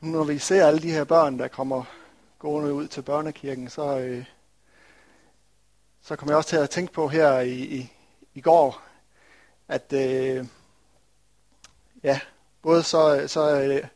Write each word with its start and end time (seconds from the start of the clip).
når 0.00 0.24
vi 0.24 0.38
ser 0.38 0.66
alle 0.66 0.80
de 0.80 0.90
her 0.90 1.04
børn, 1.04 1.38
der 1.38 1.48
kommer 1.48 1.84
gående 2.38 2.74
ud 2.74 2.88
til 2.88 3.02
børnekirken, 3.02 3.68
så, 3.68 3.98
øh, 3.98 4.24
så 6.02 6.16
kommer 6.16 6.32
jeg 6.32 6.36
også 6.36 6.48
til 6.48 6.56
at 6.56 6.70
tænke 6.70 6.92
på 6.92 7.08
her 7.08 7.38
i, 7.40 7.52
i, 7.52 7.92
i 8.34 8.40
går, 8.40 8.82
at 9.68 9.92
øh, 9.92 10.46
ja, 12.02 12.20
både 12.62 12.82
så, 12.82 13.24
så 13.26 13.60
øh, 13.60 13.88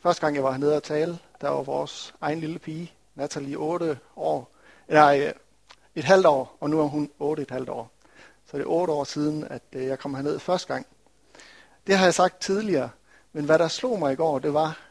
første 0.00 0.20
gang 0.20 0.36
jeg 0.36 0.44
var 0.44 0.50
hernede 0.50 0.76
og 0.76 0.82
tale, 0.82 1.18
der 1.40 1.48
var 1.48 1.62
vores 1.62 2.14
egen 2.20 2.40
lille 2.40 2.58
pige, 2.58 2.92
Natalie, 3.14 3.56
8 3.56 3.98
år, 4.16 4.50
nej, 4.88 5.26
øh, 5.26 5.32
et 5.94 6.04
halvt 6.04 6.26
år, 6.26 6.56
og 6.60 6.70
nu 6.70 6.80
er 6.80 6.88
hun 6.88 7.10
8 7.18 7.42
et 7.42 7.50
halvt 7.50 7.68
år. 7.68 7.90
Så 8.46 8.56
det 8.56 8.62
er 8.62 8.68
8 8.68 8.92
år 8.92 9.04
siden, 9.04 9.44
at 9.44 9.62
øh, 9.72 9.84
jeg 9.84 9.98
kom 9.98 10.14
herned 10.14 10.38
første 10.38 10.72
gang. 10.72 10.86
Det 11.86 11.96
har 11.96 12.04
jeg 12.04 12.14
sagt 12.14 12.40
tidligere, 12.40 12.90
men 13.32 13.44
hvad 13.44 13.58
der 13.58 13.68
slog 13.68 13.98
mig 13.98 14.12
i 14.12 14.16
går, 14.16 14.38
det 14.38 14.54
var, 14.54 14.85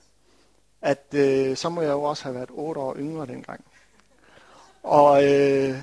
at 0.86 1.06
øh, 1.14 1.58
så 1.58 1.70
må 1.70 1.82
jeg 1.82 1.92
jo 1.92 2.04
også 2.04 2.24
have 2.24 2.36
været 2.36 2.50
8 2.52 2.82
år 2.82 2.96
yngre 2.96 3.26
dengang. 3.26 3.66
Og 4.84 5.26
øh, 5.26 5.78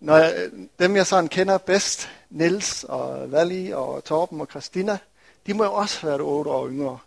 når 0.00 0.16
jeg, 0.16 0.50
dem 0.78 0.96
jeg 0.96 1.06
sådan 1.06 1.28
kender 1.28 1.58
bedst, 1.58 2.10
Nils 2.30 2.84
og 2.84 3.32
Valli 3.32 3.70
og 3.72 4.04
Torben 4.04 4.40
og 4.40 4.46
Christina, 4.50 4.98
de 5.46 5.54
må 5.54 5.64
jo 5.64 5.72
også 5.72 6.00
have 6.00 6.08
været 6.08 6.20
8 6.20 6.50
år 6.50 6.68
yngre. 6.68 6.98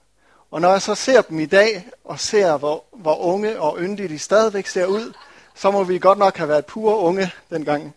Og 0.51 0.61
når 0.61 0.71
jeg 0.71 0.81
så 0.81 0.95
ser 0.95 1.21
dem 1.21 1.39
i 1.39 1.45
dag, 1.45 1.89
og 2.03 2.19
ser, 2.19 2.57
hvor, 2.57 2.83
hvor 2.91 3.15
unge 3.15 3.59
og 3.59 3.77
yndige 3.79 4.09
de 4.09 4.19
stadigvæk 4.19 4.67
ser 4.67 4.85
ud, 4.85 5.13
så 5.55 5.71
må 5.71 5.83
vi 5.83 5.99
godt 5.99 6.17
nok 6.17 6.37
have 6.37 6.49
været 6.49 6.65
pure 6.65 6.97
unge 6.97 7.31
dengang. 7.49 7.95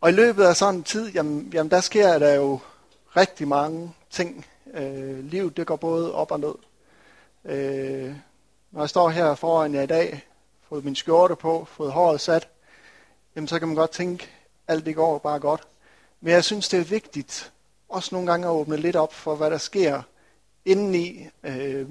Og 0.00 0.08
i 0.08 0.12
løbet 0.12 0.44
af 0.44 0.56
sådan 0.56 0.74
en 0.74 0.84
tid, 0.84 1.12
jamen, 1.12 1.50
jamen 1.52 1.70
der 1.70 1.80
sker 1.80 2.18
der 2.18 2.34
jo 2.34 2.58
rigtig 3.16 3.48
mange 3.48 3.94
ting. 4.10 4.46
Øh, 4.74 5.24
livet 5.24 5.56
det 5.56 5.66
går 5.66 5.76
både 5.76 6.14
op 6.14 6.30
og 6.30 6.40
ned. 6.40 6.54
Øh, 7.44 8.14
når 8.70 8.80
jeg 8.80 8.88
står 8.88 9.08
her 9.08 9.34
foran 9.34 9.74
jer 9.74 9.82
i 9.82 9.86
dag, 9.86 10.24
fået 10.68 10.84
min 10.84 10.96
skjorte 10.96 11.36
på, 11.36 11.66
fået 11.70 11.92
håret 11.92 12.20
sat, 12.20 12.48
jamen 13.36 13.48
så 13.48 13.58
kan 13.58 13.68
man 13.68 13.76
godt 13.76 13.90
tænke, 13.90 14.28
alt 14.68 14.86
det 14.86 14.94
går 14.94 15.18
bare 15.18 15.38
godt. 15.38 15.68
Men 16.20 16.32
jeg 16.32 16.44
synes, 16.44 16.68
det 16.68 16.80
er 16.80 16.84
vigtigt 16.84 17.52
også 17.88 18.14
nogle 18.14 18.30
gange 18.30 18.46
at 18.46 18.50
åbne 18.50 18.76
lidt 18.76 18.96
op 18.96 19.12
for, 19.12 19.34
hvad 19.34 19.50
der 19.50 19.58
sker 19.58 20.02
indeni, 20.64 21.26
øh, 21.42 21.86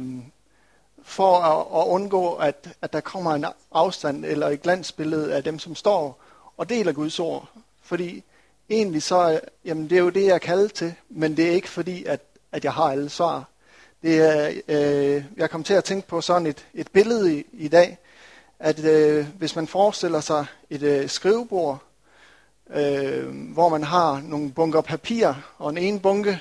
for 1.04 1.38
at, 1.38 1.82
at 1.82 1.88
undgå, 1.88 2.34
at, 2.34 2.70
at 2.82 2.94
der 2.94 3.00
kommer 3.00 3.32
en 3.32 3.46
afstand 3.72 4.26
eller 4.26 4.48
et 4.48 4.62
glansbillede 4.62 5.36
af 5.36 5.44
dem, 5.44 5.60
som 5.60 5.76
står 5.76 6.20
og 6.58 6.70
deler 6.70 6.92
Guds 6.92 7.20
ord. 7.20 7.50
Fordi 7.82 8.24
egentlig 8.70 9.04
så, 9.04 9.32
øh, 9.32 9.40
jamen 9.66 9.90
det 9.90 9.98
er 9.98 10.02
jo 10.02 10.10
det, 10.10 10.26
jeg 10.26 10.34
er 10.34 10.38
kaldet 10.38 10.74
til, 10.74 10.94
men 11.10 11.38
det 11.38 11.48
er 11.48 11.52
ikke 11.52 11.70
fordi, 11.70 12.06
at, 12.06 12.22
at 12.58 12.64
jeg 12.64 12.74
har 12.74 12.84
alle 12.92 13.10
svar. 13.10 13.44
Det 14.02 14.22
er, 14.22 14.62
øh, 14.68 15.24
jeg 15.38 15.50
kom 15.50 15.64
til 15.64 15.74
at 15.74 15.84
tænke 15.84 16.08
på 16.08 16.22
sådan 16.22 16.48
et, 16.48 16.66
et 16.74 16.88
billede 16.92 17.40
i, 17.40 17.46
i 17.54 17.68
dag, 17.68 17.98
at 18.60 18.86
øh, 18.86 19.28
hvis 19.38 19.56
man 19.56 19.68
forestiller 19.68 20.20
sig 20.20 20.46
et 20.70 20.84
øh, 20.84 21.10
skrivebord, 21.10 21.84
øh, 22.70 23.54
hvor 23.54 23.70
man 23.70 23.84
har 23.84 24.22
nogle 24.22 24.52
bunker 24.52 24.82
papir, 24.82 25.34
og 25.58 25.70
en 25.70 25.78
ene 25.78 26.00
bunke 26.00 26.40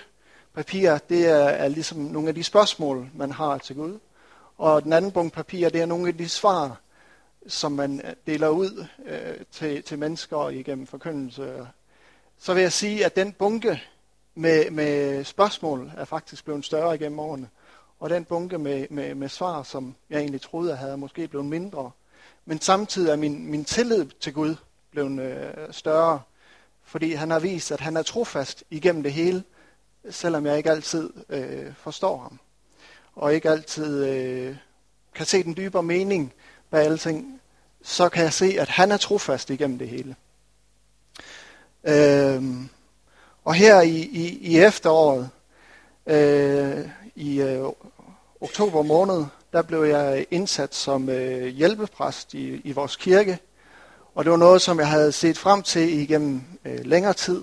papir, 0.54 0.98
det 1.08 1.28
er, 1.28 1.44
er 1.44 1.68
ligesom 1.68 1.98
nogle 1.98 2.28
af 2.28 2.34
de 2.34 2.44
spørgsmål, 2.44 3.10
man 3.14 3.32
har 3.32 3.58
til 3.58 3.76
Gud. 3.76 3.98
Og 4.58 4.82
den 4.82 4.92
anden 4.92 5.12
bunke 5.12 5.34
papir, 5.34 5.68
det 5.68 5.80
er 5.80 5.86
nogle 5.86 6.08
af 6.08 6.16
de 6.16 6.28
svar, 6.28 6.80
som 7.46 7.72
man 7.72 8.00
øh, 8.04 8.12
deler 8.26 8.48
ud 8.48 8.86
øh, 9.06 9.36
til, 9.52 9.82
til 9.82 9.98
mennesker 9.98 10.48
igennem 10.48 10.86
forkyndelse. 10.86 11.66
Så 12.38 12.54
vil 12.54 12.62
jeg 12.62 12.72
sige, 12.72 13.04
at 13.04 13.16
den 13.16 13.32
bunke 13.32 13.82
med, 14.38 14.70
med 14.70 15.24
spørgsmål 15.24 15.92
er 15.96 16.04
faktisk 16.04 16.44
blevet 16.44 16.64
større 16.64 16.94
igennem 16.94 17.18
årene. 17.18 17.48
Og 18.00 18.10
den 18.10 18.24
bunke 18.24 18.58
med, 18.58 18.86
med, 18.90 19.14
med 19.14 19.28
svar, 19.28 19.62
som 19.62 19.94
jeg 20.10 20.18
egentlig 20.18 20.40
troede, 20.40 20.70
jeg 20.70 20.78
havde, 20.78 20.96
måske 20.96 21.28
blevet 21.28 21.46
mindre. 21.46 21.90
Men 22.44 22.60
samtidig 22.60 23.10
er 23.10 23.16
min, 23.16 23.50
min 23.50 23.64
tillid 23.64 24.06
til 24.20 24.32
Gud 24.32 24.54
blevet 24.90 25.20
øh, 25.20 25.72
større, 25.72 26.20
fordi 26.84 27.12
han 27.12 27.30
har 27.30 27.38
vist, 27.38 27.72
at 27.72 27.80
han 27.80 27.96
er 27.96 28.02
trofast 28.02 28.64
igennem 28.70 29.02
det 29.02 29.12
hele, 29.12 29.44
selvom 30.10 30.46
jeg 30.46 30.56
ikke 30.56 30.70
altid 30.70 31.10
øh, 31.28 31.74
forstår 31.74 32.18
ham, 32.18 32.38
og 33.14 33.34
ikke 33.34 33.50
altid 33.50 34.04
øh, 34.04 34.56
kan 35.14 35.26
se 35.26 35.42
den 35.42 35.56
dybere 35.56 35.82
mening 35.82 36.32
bag 36.70 36.84
alting, 36.84 37.40
så 37.82 38.08
kan 38.08 38.24
jeg 38.24 38.32
se, 38.32 38.56
at 38.58 38.68
han 38.68 38.92
er 38.92 38.96
trofast 38.96 39.50
igennem 39.50 39.78
det 39.78 39.88
hele. 39.88 40.16
Øh, 41.84 42.42
og 43.46 43.54
her 43.54 43.80
i, 43.80 43.96
i, 43.96 44.38
i 44.40 44.58
efteråret, 44.58 45.30
øh, 46.06 46.88
i 47.16 47.40
øh, 47.40 47.68
oktober 48.40 48.82
måned, 48.82 49.24
der 49.52 49.62
blev 49.62 49.82
jeg 49.82 50.26
indsat 50.30 50.74
som 50.74 51.08
øh, 51.08 51.46
hjælpepræst 51.46 52.34
i, 52.34 52.60
i 52.64 52.72
vores 52.72 52.96
kirke. 52.96 53.38
Og 54.14 54.24
det 54.24 54.30
var 54.30 54.36
noget, 54.36 54.62
som 54.62 54.78
jeg 54.78 54.88
havde 54.88 55.12
set 55.12 55.38
frem 55.38 55.62
til 55.62 56.00
igennem 56.00 56.42
øh, 56.64 56.78
længere 56.84 57.12
tid, 57.12 57.42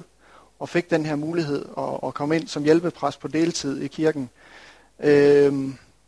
og 0.59 0.69
fik 0.69 0.90
den 0.90 1.06
her 1.06 1.16
mulighed 1.16 1.66
at, 1.78 2.08
at 2.08 2.14
komme 2.14 2.35
ind 2.35 2.47
som 2.47 2.64
hjælpepræst 2.64 3.20
på 3.20 3.28
deltid 3.28 3.81
i 3.81 3.88
kirken. 3.88 4.30
Øh, 5.03 5.53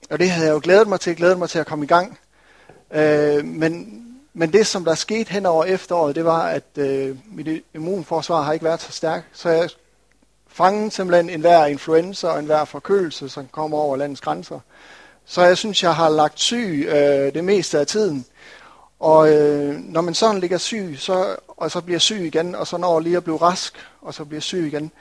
og 0.10 0.20
det 0.20 0.30
havde 0.30 0.48
jeg 0.48 0.54
jo 0.54 0.62
glædet 0.64 0.88
mig 0.88 1.00
til, 1.00 1.16
glædet 1.16 1.40
mig 1.40 1.50
til 1.50 1.60
at 1.60 1.66
komme 1.66 1.86
i 1.86 1.88
gang. 1.88 2.20
Øh, 2.92 3.46
men, 3.46 4.02
men 4.34 4.54
det, 4.54 4.68
som 4.68 4.86
der 4.86 4.96
skete 4.96 5.32
hen 5.32 5.46
over 5.46 5.66
efteråret, 5.66 6.16
det 6.16 6.26
var, 6.26 6.48
at 6.48 6.78
øh, 6.78 7.18
mit 7.32 7.64
immunforsvar 7.74 8.42
har 8.42 8.54
ikke 8.54 8.66
været 8.66 8.82
så 8.82 8.92
stærkt. 8.92 9.26
Så 9.34 9.50
jeg 9.50 9.70
fangede 10.56 10.92
simpelthen 10.92 11.30
enhver 11.30 11.66
influenza 11.66 12.28
og 12.28 12.40
enhver 12.40 12.66
forkølelse, 12.66 13.30
som 13.30 13.48
kommer 13.52 13.78
over 13.78 13.98
landets 13.98 14.22
grænser. 14.22 14.60
Så 15.26 15.42
jeg 15.42 15.58
synes, 15.58 15.84
jeg 15.84 15.96
har 15.96 16.10
lagt 16.10 16.40
syg 16.40 16.86
øh, 16.88 17.34
det 17.34 17.44
meste 17.44 17.80
af 17.80 17.88
tiden. 17.88 18.26
Og 19.00 19.34
øh, 19.34 19.76
når 19.76 20.02
man 20.02 20.14
sådan 20.14 20.40
ligger 20.40 20.58
syg, 20.58 20.96
så, 21.00 21.36
og 21.48 21.72
så 21.72 21.82
bliver 21.82 22.00
syg 22.00 22.22
igen, 22.26 22.56
og 22.56 22.68
så 22.68 22.78
når 22.78 23.00
lige 23.00 23.18
at 23.18 23.24
blive 23.24 23.38
rask, 23.38 23.74
og 24.02 24.14
så 24.14 24.26
bliver 24.26 24.42
syg 24.42 24.68
igen, 24.68 24.92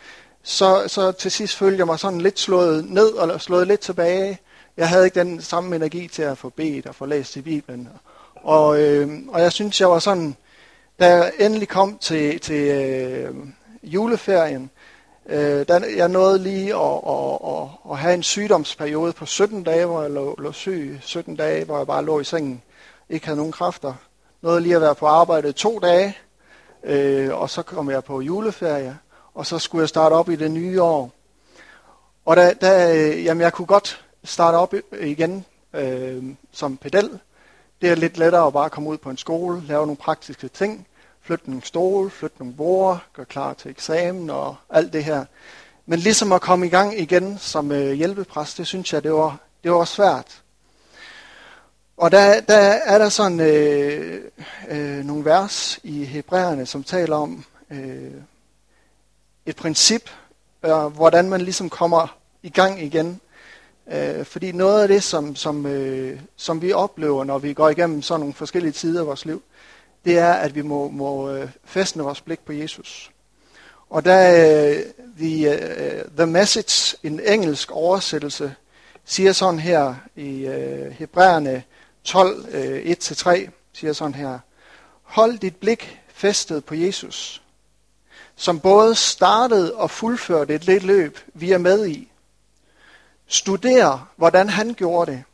så, 0.43 0.85
så 0.87 1.13
til 1.13 1.31
sidst 1.31 1.57
følger 1.57 1.77
jeg 1.77 1.87
mig 1.87 1.99
sådan 1.99 2.21
lidt 2.21 2.39
slået 2.39 2.91
ned, 2.91 3.09
og 3.13 3.41
slået 3.41 3.67
lidt 3.67 3.81
tilbage. 3.81 4.39
Jeg 4.77 4.89
havde 4.89 5.05
ikke 5.05 5.21
den 5.21 5.43
samme 5.43 5.77
energi 5.77 6.09
til 6.09 6.23
at 6.23 6.39
få 6.39 6.49
bedt 6.49 6.87
og 6.87 6.95
få 6.95 7.07
læst 7.07 7.37
i 7.37 7.41
Bibelen. 7.41 7.89
Og, 8.35 8.81
øh, 8.81 9.09
og 9.29 9.41
jeg 9.41 9.53
synes, 9.53 9.81
jeg 9.81 9.91
var 9.91 9.99
sådan, 9.99 10.37
da 11.01 11.07
jeg 11.07 11.33
endelig 11.39 11.69
kom 11.69 11.99
til, 11.99 12.41
til 12.41 12.69
øh, 12.69 13.35
juleferien, 13.83 14.71
Øh, 15.27 15.69
der, 15.69 15.87
jeg 15.97 16.09
nåede 16.09 16.39
lige 16.39 16.75
at, 16.75 17.01
at, 17.07 17.39
at, 17.47 17.69
at 17.91 17.99
have 17.99 18.15
en 18.15 18.23
sygdomsperiode 18.23 19.13
på 19.13 19.27
17 19.27 19.63
dage, 19.63 19.87
hvor 19.87 20.03
jeg 20.03 20.11
lå, 20.11 20.35
lå 20.39 20.53
syg. 20.53 20.99
17 21.03 21.37
dage, 21.37 21.65
hvor 21.65 21.77
jeg 21.77 21.87
bare 21.87 22.05
lå 22.05 22.21
i 22.21 22.25
sengen. 22.25 22.63
Ikke 23.09 23.27
havde 23.27 23.37
nogen 23.37 23.53
kræfter. 23.53 23.95
Nåede 24.43 24.61
lige 24.61 24.75
at 24.75 24.81
være 24.81 24.95
på 24.95 25.07
arbejde 25.07 25.53
to 25.53 25.79
dage. 25.79 26.19
Øh, 26.85 27.35
og 27.41 27.51
så 27.51 27.63
kom 27.63 27.91
jeg 27.91 28.05
på 28.05 28.21
juleferie. 28.21 28.99
Og 29.35 29.47
så 29.47 29.59
skulle 29.59 29.83
jeg 29.83 29.89
starte 29.89 30.13
op 30.13 30.29
i 30.29 30.37
det 30.37 30.51
nye 30.51 30.83
år. 30.83 31.11
Og 32.25 32.37
da, 32.37 32.53
da, 32.53 32.97
øh, 32.97 33.25
jamen 33.25 33.41
jeg 33.41 33.53
kunne 33.53 33.67
godt 33.67 34.05
starte 34.25 34.57
op 34.57 34.75
igen 35.01 35.45
øh, 35.75 36.25
som 36.53 36.77
pedel. 36.77 37.19
Det 37.83 37.91
er 37.91 37.95
lidt 37.95 38.19
lettere 38.19 38.47
at 38.47 38.53
bare 38.53 38.71
komme 38.71 38.91
ud 38.91 38.99
på 38.99 39.11
en 39.11 39.17
skole, 39.17 39.63
lave 39.67 39.87
nogle 39.87 39.97
praktiske 39.97 40.49
ting 40.49 40.87
flytte 41.25 41.51
nogle 41.51 41.65
stole, 41.65 42.11
flytte 42.11 42.37
nogle 42.39 42.55
bord, 42.55 43.01
gøre 43.13 43.27
klar 43.27 43.55
til 43.55 43.71
eksamen 43.71 44.31
og 44.31 44.57
alt 44.71 44.93
det 44.93 45.05
her. 45.05 45.25
Men 45.87 45.99
ligesom 45.99 46.33
at 46.33 46.41
komme 46.41 46.67
i 46.67 46.69
gang 46.69 46.99
igen 46.99 47.39
som 47.39 47.73
øh, 47.73 47.93
hjælpepræst, 47.93 48.59
det 48.59 48.67
synes 48.67 48.93
jeg, 48.93 49.03
det 49.03 49.13
var, 49.13 49.39
det 49.65 49.73
var 49.73 49.85
svært. 49.85 50.43
Og 51.97 52.13
der, 52.13 52.41
der 52.41 52.57
er 52.59 52.99
der 52.99 53.09
sådan 53.09 53.41
øh, 53.41 54.21
øh, 54.69 55.05
nogle 55.05 55.25
vers 55.25 55.81
i 55.83 56.05
Hebræerne, 56.05 56.67
som 56.67 56.85
taler 56.85 57.17
om 57.17 57.45
øh, 57.71 58.13
et 59.47 59.57
princip, 59.57 60.11
øh, 60.65 60.87
hvordan 60.87 61.29
man 61.29 61.41
ligesom 61.41 61.71
kommer 61.71 62.17
i 62.43 62.51
gang 62.51 62.83
igen. 62.83 63.21
Øh, 63.93 64.25
fordi 64.25 64.53
noget 64.53 64.83
af 64.83 64.89
det, 64.89 65.03
som, 65.03 65.37
som, 65.37 65.67
øh, 65.67 66.21
som 66.37 66.63
vi 66.63 66.73
oplever, 66.73 67.25
når 67.25 67.39
vi 67.39 67.53
går 67.53 67.69
igennem 67.69 68.03
sådan 68.03 68.21
nogle 68.21 68.35
forskellige 68.35 68.73
tider 68.73 69.01
af 69.01 69.07
vores 69.07 69.25
liv, 69.25 69.43
det 70.05 70.19
er, 70.19 70.33
at 70.33 70.55
vi 70.55 70.63
må, 70.63 70.89
må 70.89 71.31
øh, 71.31 71.49
fæstne 71.65 72.03
vores 72.03 72.21
blik 72.21 72.41
på 72.41 72.53
Jesus. 72.53 73.11
Og 73.91 74.05
der 74.05 74.15
er 74.15 74.83
the, 75.19 75.51
uh, 75.51 76.17
the 76.17 76.27
Message, 76.27 76.97
en 77.03 77.21
engelsk 77.21 77.71
oversættelse, 77.71 78.55
siger 79.05 79.33
sådan 79.33 79.61
her 79.61 79.95
i 80.17 80.47
uh, 80.47 80.93
Hebræerne 80.93 81.63
12, 82.05 82.39
uh, 82.39 82.93
1-3, 82.93 83.51
siger 83.73 83.93
sådan 83.93 84.15
her, 84.15 84.39
Hold 85.03 85.39
dit 85.39 85.57
blik 85.57 86.01
festet 86.09 86.65
på 86.65 86.75
Jesus, 86.75 87.43
som 88.37 88.61
både 88.61 88.95
startede 88.95 89.75
og 89.75 89.91
fuldførte 89.91 90.55
et 90.55 90.65
lidt 90.65 90.83
løb, 90.83 91.19
vi 91.35 91.53
er 91.53 91.59
med 91.59 91.87
i. 91.87 92.09
Studer, 93.27 94.09
hvordan 94.17 94.49
han 94.49 94.75
gjorde 94.75 95.11
det, 95.11 95.25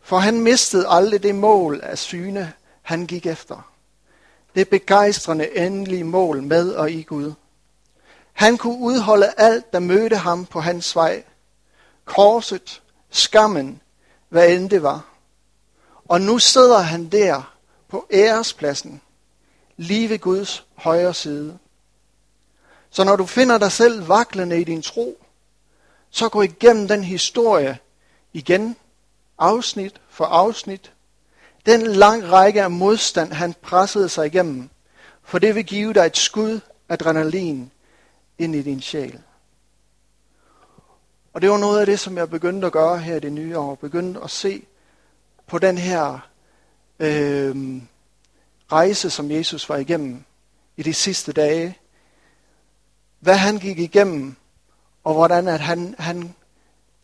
for 0.00 0.18
han 0.18 0.40
mistede 0.40 0.86
aldrig 0.88 1.22
det 1.22 1.34
mål 1.34 1.80
af 1.82 1.98
syne, 1.98 2.52
han 2.82 3.06
gik 3.06 3.26
efter 3.26 3.71
det 4.54 4.68
begejstrende 4.68 5.56
endelige 5.56 6.04
mål 6.04 6.42
med 6.42 6.70
og 6.70 6.90
i 6.90 7.02
Gud. 7.02 7.32
Han 8.32 8.58
kunne 8.58 8.78
udholde 8.78 9.32
alt, 9.36 9.72
der 9.72 9.78
mødte 9.78 10.16
ham 10.16 10.46
på 10.46 10.60
hans 10.60 10.96
vej. 10.96 11.22
korset, 12.04 12.82
skammen, 13.10 13.80
hvad 14.28 14.50
end 14.50 14.70
det 14.70 14.82
var. 14.82 15.04
Og 16.08 16.20
nu 16.20 16.38
sidder 16.38 16.78
han 16.78 17.08
der 17.08 17.54
på 17.88 18.06
ærespladsen, 18.12 19.00
lige 19.76 20.08
ved 20.08 20.18
Guds 20.18 20.66
højre 20.74 21.14
side. 21.14 21.58
Så 22.90 23.04
når 23.04 23.16
du 23.16 23.26
finder 23.26 23.58
dig 23.58 23.72
selv 23.72 24.08
vaklende 24.08 24.60
i 24.60 24.64
din 24.64 24.82
tro, 24.82 25.18
så 26.10 26.28
gå 26.28 26.42
igennem 26.42 26.88
den 26.88 27.04
historie 27.04 27.78
igen, 28.32 28.76
afsnit 29.38 30.00
for 30.08 30.24
afsnit. 30.24 30.92
Den 31.66 31.80
lang 31.86 32.32
række 32.32 32.62
af 32.62 32.70
modstand, 32.70 33.32
han 33.32 33.54
pressede 33.62 34.08
sig 34.08 34.26
igennem, 34.26 34.70
for 35.22 35.38
det 35.38 35.54
vil 35.54 35.64
give 35.64 35.92
dig 35.92 36.06
et 36.06 36.16
skud 36.16 36.60
adrenalin 36.88 37.70
ind 38.38 38.54
i 38.54 38.62
din 38.62 38.80
sjæl. 38.80 39.20
Og 41.32 41.42
det 41.42 41.50
var 41.50 41.58
noget 41.58 41.80
af 41.80 41.86
det, 41.86 42.00
som 42.00 42.16
jeg 42.16 42.30
begyndte 42.30 42.66
at 42.66 42.72
gøre 42.72 42.98
her 42.98 43.16
i 43.16 43.20
det 43.20 43.32
nye 43.32 43.58
år. 43.58 43.74
Begyndte 43.74 44.20
at 44.24 44.30
se 44.30 44.62
på 45.46 45.58
den 45.58 45.78
her 45.78 46.28
øh, 46.98 47.82
rejse, 48.72 49.10
som 49.10 49.30
Jesus 49.30 49.68
var 49.68 49.76
igennem 49.76 50.24
i 50.76 50.82
de 50.82 50.94
sidste 50.94 51.32
dage. 51.32 51.78
Hvad 53.20 53.36
han 53.36 53.58
gik 53.58 53.78
igennem, 53.78 54.36
og 55.04 55.14
hvordan 55.14 55.48
at 55.48 55.60
han, 55.60 55.94
han 55.98 56.34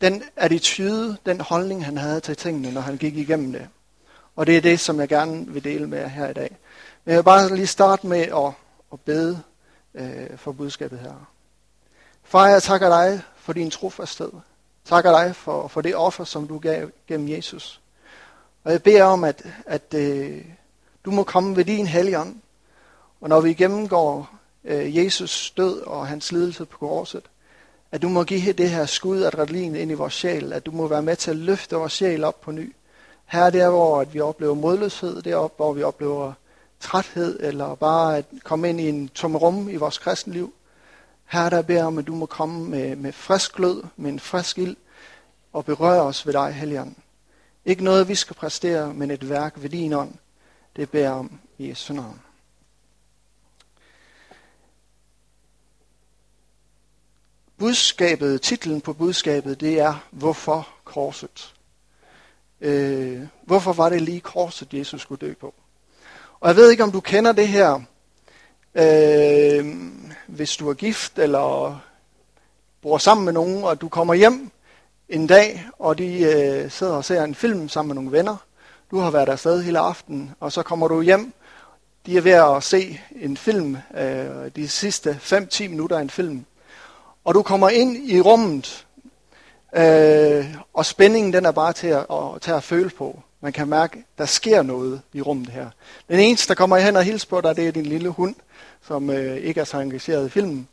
den 0.01 0.23
attitude, 0.35 1.17
den 1.25 1.41
holdning, 1.41 1.85
han 1.85 1.97
havde 1.97 2.19
til 2.19 2.35
tingene, 2.35 2.71
når 2.71 2.81
han 2.81 2.97
gik 2.97 3.17
igennem 3.17 3.51
det. 3.51 3.67
Og 4.39 4.47
det 4.47 4.57
er 4.57 4.61
det, 4.61 4.79
som 4.79 4.99
jeg 4.99 5.07
gerne 5.07 5.45
vil 5.47 5.63
dele 5.63 5.87
med 5.87 5.99
jer 5.99 6.07
her 6.07 6.29
i 6.29 6.33
dag. 6.33 6.57
Men 7.05 7.11
jeg 7.11 7.17
vil 7.17 7.23
bare 7.23 7.55
lige 7.55 7.67
starte 7.67 8.07
med 8.07 8.19
at, 8.19 8.51
at 8.93 8.99
bede 8.99 9.41
øh, 9.95 10.37
for 10.37 10.51
budskabet 10.51 10.99
her. 10.99 11.29
Far, 12.23 12.47
jeg 12.47 12.63
takker 12.63 12.89
dig 12.89 13.21
for 13.35 13.53
din 13.53 13.71
trofasthed. 13.71 14.31
Takker 14.85 15.11
dig 15.11 15.35
for, 15.35 15.67
for 15.67 15.81
det 15.81 15.95
offer, 15.95 16.23
som 16.23 16.47
du 16.47 16.57
gav 16.57 16.89
gennem 17.07 17.29
Jesus. 17.29 17.81
Og 18.63 18.71
jeg 18.71 18.83
beder 18.83 19.03
om, 19.03 19.23
at, 19.23 19.45
at 19.65 19.93
øh, 19.93 20.45
du 21.05 21.11
må 21.11 21.23
komme 21.23 21.55
ved 21.55 21.65
din 21.65 21.87
helgen. 21.87 22.41
Og 23.21 23.29
når 23.29 23.41
vi 23.41 23.53
gennemgår 23.53 24.29
øh, 24.63 24.97
Jesus 24.97 25.53
død 25.57 25.81
og 25.81 26.07
hans 26.07 26.31
lidelse 26.31 26.65
på 26.65 26.77
korset, 26.77 27.23
at 27.91 28.01
du 28.01 28.09
må 28.09 28.23
give 28.23 28.53
det 28.53 28.69
her 28.69 28.85
skud 28.85 29.23
adrenalin 29.23 29.75
ind 29.75 29.91
i 29.91 29.93
vores 29.93 30.13
sjæl, 30.13 30.53
at 30.53 30.65
du 30.65 30.71
må 30.71 30.87
være 30.87 31.03
med 31.03 31.15
til 31.15 31.31
at 31.31 31.37
løfte 31.37 31.75
vores 31.75 31.93
sjæl 31.93 32.23
op 32.23 32.41
på 32.41 32.51
ny. 32.51 32.73
Her 33.29 33.41
er 33.41 33.49
der, 33.49 33.69
hvor 33.69 34.01
at 34.01 34.13
vi 34.13 34.19
oplever 34.19 34.53
modløshed, 34.53 35.21
derop, 35.21 35.55
hvor 35.55 35.73
vi 35.73 35.83
oplever 35.83 36.33
træthed, 36.79 37.39
eller 37.39 37.75
bare 37.75 38.17
at 38.17 38.25
komme 38.43 38.69
ind 38.69 38.81
i 38.81 38.89
en 38.89 39.09
tom 39.09 39.35
rum 39.35 39.69
i 39.69 39.75
vores 39.75 39.97
kristenliv. 39.97 40.53
Her 41.25 41.49
der 41.49 41.61
beder 41.61 41.83
om, 41.83 41.97
at 41.97 42.07
du 42.07 42.15
må 42.15 42.25
komme 42.25 42.69
med, 42.69 42.95
med 42.95 43.11
frisk 43.11 43.55
glød, 43.55 43.83
med 43.95 44.11
en 44.11 44.19
frisk 44.19 44.57
ild, 44.57 44.75
og 45.53 45.65
berøre 45.65 46.01
os 46.01 46.25
ved 46.25 46.33
dig, 46.33 46.53
Helligånd. 46.53 46.95
Ikke 47.65 47.83
noget, 47.83 48.07
vi 48.07 48.15
skal 48.15 48.35
præstere, 48.35 48.93
men 48.93 49.11
et 49.11 49.29
værk 49.29 49.53
ved 49.55 49.69
din 49.69 49.93
ånd. 49.93 50.13
Det 50.75 50.89
beder 50.89 51.11
om 51.11 51.39
i 51.57 51.69
Jesu 51.69 51.93
navn. 51.93 52.21
Budskabet, 57.57 58.41
titlen 58.41 58.81
på 58.81 58.93
budskabet, 58.93 59.59
det 59.59 59.79
er, 59.79 60.05
hvorfor 60.11 60.67
korset? 60.83 61.53
Øh, 62.61 63.21
hvorfor 63.45 63.73
var 63.73 63.89
det 63.89 64.01
lige 64.01 64.19
korset, 64.19 64.73
Jesus 64.73 65.01
skulle 65.01 65.27
dø 65.27 65.33
på? 65.33 65.53
Og 66.39 66.47
jeg 66.47 66.55
ved 66.55 66.71
ikke, 66.71 66.83
om 66.83 66.91
du 66.91 66.99
kender 66.99 67.31
det 67.31 67.47
her, 67.47 67.81
øh, 68.75 69.75
hvis 70.27 70.57
du 70.57 70.69
er 70.69 70.73
gift 70.73 71.19
eller 71.19 71.79
bor 72.81 72.97
sammen 72.97 73.25
med 73.25 73.33
nogen, 73.33 73.63
og 73.63 73.81
du 73.81 73.89
kommer 73.89 74.13
hjem 74.13 74.51
en 75.09 75.27
dag, 75.27 75.65
og 75.79 75.97
de 75.97 76.21
øh, 76.23 76.71
sidder 76.71 76.93
og 76.93 77.05
ser 77.05 77.23
en 77.23 77.35
film 77.35 77.69
sammen 77.69 77.87
med 77.87 77.95
nogle 77.95 78.11
venner. 78.11 78.35
Du 78.91 78.99
har 78.99 79.11
været 79.11 79.29
afsted 79.29 79.63
hele 79.63 79.79
aftenen, 79.79 80.31
og 80.39 80.51
så 80.51 80.63
kommer 80.63 80.87
du 80.87 81.01
hjem. 81.01 81.33
De 82.05 82.17
er 82.17 82.21
ved 82.21 82.31
at 82.31 82.63
se 82.63 83.01
en 83.15 83.37
film, 83.37 83.77
øh, 83.97 84.51
de 84.55 84.67
sidste 84.67 85.19
5-10 85.21 85.67
minutter 85.67 85.97
af 85.97 86.01
en 86.01 86.09
film. 86.09 86.45
Og 87.23 87.33
du 87.33 87.41
kommer 87.41 87.69
ind 87.69 88.09
i 88.09 88.21
rummet, 88.21 88.87
øh, 89.75 90.55
og 90.73 90.85
spændingen 90.85 91.33
den 91.33 91.45
er 91.45 91.51
bare 91.51 91.73
til 91.73 91.87
at, 91.87 92.05
at, 92.11 92.41
til 92.41 92.51
at 92.51 92.63
føle 92.63 92.89
på. 92.89 93.19
Man 93.41 93.53
kan 93.53 93.67
mærke, 93.67 94.05
der 94.17 94.25
sker 94.25 94.61
noget 94.61 95.01
i 95.13 95.21
rummet 95.21 95.49
her. 95.49 95.69
Den 96.09 96.19
eneste, 96.19 96.47
der 96.47 96.55
kommer 96.55 96.77
hen 96.77 96.95
og 96.95 97.03
hilser 97.03 97.27
på 97.27 97.41
dig, 97.41 97.55
det 97.55 97.67
er 97.67 97.71
din 97.71 97.85
lille 97.85 98.09
hund, 98.09 98.35
som 98.87 99.09
øh, 99.09 99.37
ikke 99.37 99.61
er 99.61 99.65
så 99.65 99.79
engageret 99.79 100.25
i 100.25 100.29
filmen. 100.29 100.67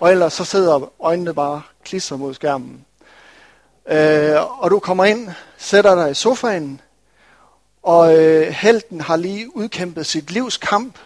Og 0.00 0.10
ellers 0.10 0.32
så 0.32 0.44
sidder 0.44 0.92
øjnene 1.00 1.34
bare 1.34 1.62
klister 1.84 2.16
mod 2.16 2.34
skærmen. 2.34 2.84
Øh, 3.88 4.62
og 4.62 4.70
du 4.70 4.78
kommer 4.78 5.04
ind, 5.04 5.30
sætter 5.58 5.94
dig 5.94 6.10
i 6.10 6.14
sofaen, 6.14 6.80
og 7.82 8.18
øh, 8.18 8.48
helten 8.48 9.00
har 9.00 9.16
lige 9.16 9.56
udkæmpet 9.56 10.06
sit 10.06 10.30
livs 10.30 10.56
kamp, 10.56 10.98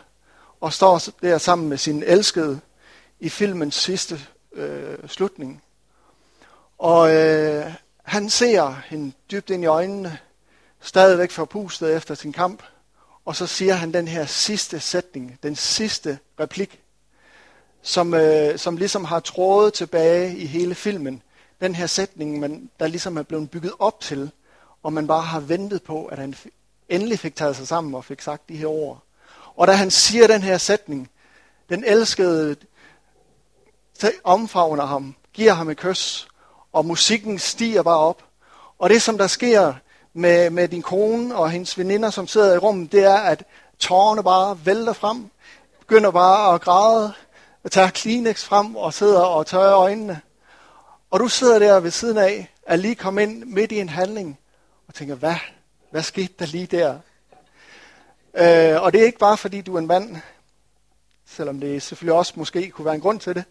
og 0.60 0.72
står 0.72 1.00
der 1.22 1.38
sammen 1.38 1.68
med 1.68 1.78
sin 1.78 2.02
elskede 2.06 2.60
i 3.20 3.28
filmens 3.28 3.74
sidste 3.74 4.20
øh, 4.52 4.96
slutning. 5.06 5.62
Og 6.78 7.14
øh, 7.14 7.72
han 8.02 8.30
ser 8.30 8.82
hende 8.86 9.12
dybt 9.30 9.50
ind 9.50 9.62
i 9.62 9.66
øjnene, 9.66 10.18
stadigvæk 10.80 11.30
forpustet 11.30 11.96
efter 11.96 12.14
sin 12.14 12.32
kamp, 12.32 12.62
og 13.24 13.36
så 13.36 13.46
siger 13.46 13.74
han 13.74 13.92
den 13.92 14.08
her 14.08 14.26
sidste 14.26 14.80
sætning, 14.80 15.38
den 15.42 15.56
sidste 15.56 16.18
replik, 16.40 16.80
som, 17.82 18.14
øh, 18.14 18.58
som 18.58 18.76
ligesom 18.76 19.04
har 19.04 19.20
trådet 19.20 19.74
tilbage 19.74 20.36
i 20.36 20.46
hele 20.46 20.74
filmen. 20.74 21.22
Den 21.60 21.74
her 21.74 21.86
sætning, 21.86 22.40
man, 22.40 22.70
der 22.80 22.86
ligesom 22.86 23.16
er 23.16 23.22
blevet 23.22 23.50
bygget 23.50 23.72
op 23.78 24.00
til, 24.00 24.30
og 24.82 24.92
man 24.92 25.06
bare 25.06 25.22
har 25.22 25.40
ventet 25.40 25.82
på, 25.82 26.06
at 26.06 26.18
han 26.18 26.34
endelig 26.88 27.18
fik 27.18 27.36
taget 27.36 27.56
sig 27.56 27.68
sammen 27.68 27.94
og 27.94 28.04
fik 28.04 28.20
sagt 28.20 28.48
de 28.48 28.56
her 28.56 28.66
ord. 28.66 29.02
Og 29.56 29.66
da 29.66 29.72
han 29.72 29.90
siger 29.90 30.26
den 30.26 30.42
her 30.42 30.58
sætning, 30.58 31.10
den 31.68 31.84
elskede 31.84 32.56
omfavner 34.24 34.86
ham, 34.86 35.14
giver 35.32 35.52
ham 35.52 35.70
et 35.70 35.76
kys, 35.76 36.27
og 36.72 36.86
musikken 36.86 37.38
stiger 37.38 37.82
bare 37.82 37.98
op. 37.98 38.22
Og 38.78 38.90
det, 38.90 39.02
som 39.02 39.18
der 39.18 39.26
sker 39.26 39.74
med, 40.12 40.50
med 40.50 40.68
din 40.68 40.82
kone 40.82 41.36
og 41.36 41.50
hendes 41.50 41.78
veninder, 41.78 42.10
som 42.10 42.26
sidder 42.26 42.54
i 42.54 42.58
rummet, 42.58 42.92
det 42.92 43.04
er, 43.04 43.16
at 43.16 43.44
tårerne 43.78 44.22
bare 44.22 44.58
vælter 44.64 44.92
frem, 44.92 45.30
begynder 45.80 46.10
bare 46.10 46.54
at 46.54 46.60
græde, 46.60 47.12
og 47.64 47.70
tager 47.70 47.90
Kleenex 47.90 48.44
frem 48.44 48.76
og 48.76 48.94
sidder 48.94 49.20
og 49.20 49.46
tørrer 49.46 49.76
øjnene. 49.76 50.20
Og 51.10 51.20
du 51.20 51.28
sidder 51.28 51.58
der 51.58 51.80
ved 51.80 51.90
siden 51.90 52.18
af, 52.18 52.50
er 52.66 52.76
lige 52.76 52.94
kommet 52.94 53.22
ind 53.22 53.44
midt 53.44 53.72
i 53.72 53.80
en 53.80 53.88
handling, 53.88 54.38
og 54.88 54.94
tænker, 54.94 55.14
hvad, 55.14 55.34
hvad 55.90 56.02
skete 56.02 56.34
der 56.38 56.46
lige 56.46 56.66
der? 56.66 56.98
Øh, 58.34 58.82
og 58.82 58.92
det 58.92 59.00
er 59.00 59.06
ikke 59.06 59.18
bare 59.18 59.36
fordi, 59.36 59.60
du 59.60 59.74
er 59.74 59.78
en 59.78 59.86
mand, 59.86 60.16
selvom 61.30 61.60
det 61.60 61.82
selvfølgelig 61.82 62.18
også 62.18 62.32
måske 62.36 62.70
kunne 62.70 62.84
være 62.84 62.94
en 62.94 63.00
grund 63.00 63.20
til 63.20 63.34
det. 63.34 63.44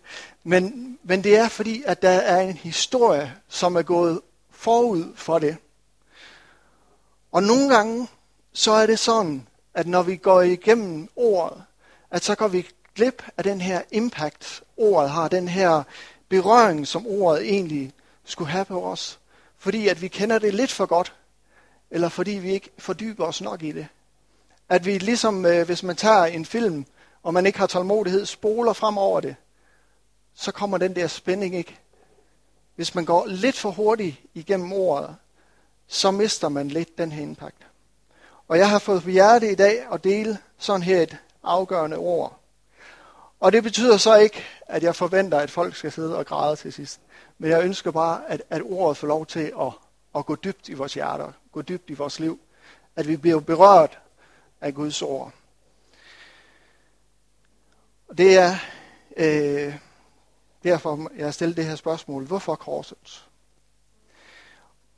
Men, 0.43 0.97
men 1.03 1.23
det 1.23 1.37
er 1.37 1.47
fordi, 1.47 1.83
at 1.85 2.01
der 2.01 2.09
er 2.09 2.41
en 2.41 2.53
historie, 2.53 3.33
som 3.47 3.75
er 3.75 3.81
gået 3.81 4.21
forud 4.51 5.13
for 5.15 5.39
det. 5.39 5.57
Og 7.31 7.43
nogle 7.43 7.75
gange, 7.75 8.07
så 8.53 8.71
er 8.71 8.85
det 8.85 8.99
sådan, 8.99 9.47
at 9.73 9.87
når 9.87 10.03
vi 10.03 10.15
går 10.15 10.41
igennem 10.41 11.09
ordet, 11.15 11.63
at 12.11 12.23
så 12.23 12.35
går 12.35 12.47
vi 12.47 12.67
glip 12.95 13.23
af 13.37 13.43
den 13.43 13.61
her 13.61 13.81
impact, 13.91 14.63
ordet 14.77 15.09
har, 15.09 15.27
den 15.27 15.47
her 15.47 15.83
berøring, 16.29 16.87
som 16.87 17.07
ordet 17.07 17.49
egentlig 17.49 17.93
skulle 18.25 18.51
have 18.51 18.65
på 18.65 18.83
os. 18.83 19.19
Fordi 19.57 19.87
at 19.87 20.01
vi 20.01 20.07
kender 20.07 20.39
det 20.39 20.53
lidt 20.53 20.71
for 20.71 20.85
godt, 20.85 21.13
eller 21.91 22.09
fordi 22.09 22.31
vi 22.31 22.51
ikke 22.51 22.69
fordyber 22.77 23.25
os 23.25 23.41
nok 23.41 23.63
i 23.63 23.71
det. 23.71 23.87
At 24.69 24.85
vi 24.85 24.97
ligesom, 24.97 25.45
øh, 25.45 25.65
hvis 25.65 25.83
man 25.83 25.95
tager 25.95 26.25
en 26.25 26.45
film, 26.45 26.85
og 27.23 27.33
man 27.33 27.45
ikke 27.45 27.59
har 27.59 27.67
tålmodighed, 27.67 28.25
spoler 28.25 28.73
frem 28.73 28.97
over 28.97 29.19
det, 29.19 29.35
så 30.33 30.51
kommer 30.51 30.77
den 30.77 30.95
der 30.95 31.07
spænding 31.07 31.55
ikke. 31.55 31.79
Hvis 32.75 32.95
man 32.95 33.05
går 33.05 33.25
lidt 33.27 33.57
for 33.57 33.71
hurtigt 33.71 34.15
igennem 34.33 34.73
ordet, 34.73 35.15
så 35.87 36.11
mister 36.11 36.49
man 36.49 36.67
lidt 36.67 36.97
den 36.97 37.11
her 37.11 37.23
impact. 37.23 37.67
Og 38.47 38.57
jeg 38.57 38.69
har 38.69 38.79
fået 38.79 39.03
på 39.03 39.09
hjerte 39.09 39.51
i 39.51 39.55
dag 39.55 39.87
at 39.91 40.03
dele 40.03 40.37
sådan 40.57 40.83
her 40.83 41.01
et 41.01 41.17
afgørende 41.43 41.97
ord. 41.97 42.39
Og 43.39 43.51
det 43.51 43.63
betyder 43.63 43.97
så 43.97 44.15
ikke, 44.15 44.43
at 44.67 44.83
jeg 44.83 44.95
forventer, 44.95 45.39
at 45.39 45.51
folk 45.51 45.75
skal 45.75 45.91
sidde 45.91 46.17
og 46.17 46.25
græde 46.25 46.55
til 46.55 46.73
sidst. 46.73 46.99
Men 47.37 47.51
jeg 47.51 47.63
ønsker 47.63 47.91
bare, 47.91 48.21
at, 48.27 48.41
at 48.49 48.61
ordet 48.65 48.97
får 48.97 49.07
lov 49.07 49.25
til 49.25 49.53
at, 49.61 49.71
at 50.15 50.25
gå 50.25 50.35
dybt 50.35 50.69
i 50.69 50.73
vores 50.73 50.93
hjerter, 50.93 51.31
gå 51.51 51.61
dybt 51.61 51.89
i 51.89 51.93
vores 51.93 52.19
liv. 52.19 52.39
At 52.95 53.07
vi 53.07 53.17
bliver 53.17 53.39
berørt 53.39 53.99
af 54.61 54.73
Guds 54.73 55.01
ord. 55.01 55.31
Og 58.07 58.17
det 58.17 58.37
er 58.37 58.55
øh, 59.17 59.75
derfor, 60.63 61.11
jeg 61.17 61.25
har 61.25 61.31
stillet 61.31 61.57
det 61.57 61.65
her 61.65 61.75
spørgsmål. 61.75 62.25
Hvorfor 62.25 62.55
korset? 62.55 63.27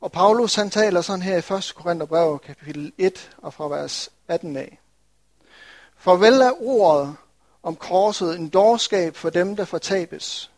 Og 0.00 0.12
Paulus 0.12 0.54
han 0.54 0.70
taler 0.70 1.00
sådan 1.00 1.22
her 1.22 1.36
i 1.36 1.56
1. 1.58 1.72
Korintherbrev 1.76 2.38
kapitel 2.38 2.92
1 2.98 3.30
og 3.38 3.54
fra 3.54 3.68
vers 3.68 4.10
18 4.28 4.56
af. 4.56 4.80
For 5.96 6.16
vel 6.16 6.40
er 6.40 6.52
ordet 6.62 7.16
om 7.62 7.76
korset 7.76 8.36
en 8.36 8.48
dårskab 8.48 9.16
for 9.16 9.30
dem, 9.30 9.56
der 9.56 9.64
fortabes. 9.64 10.50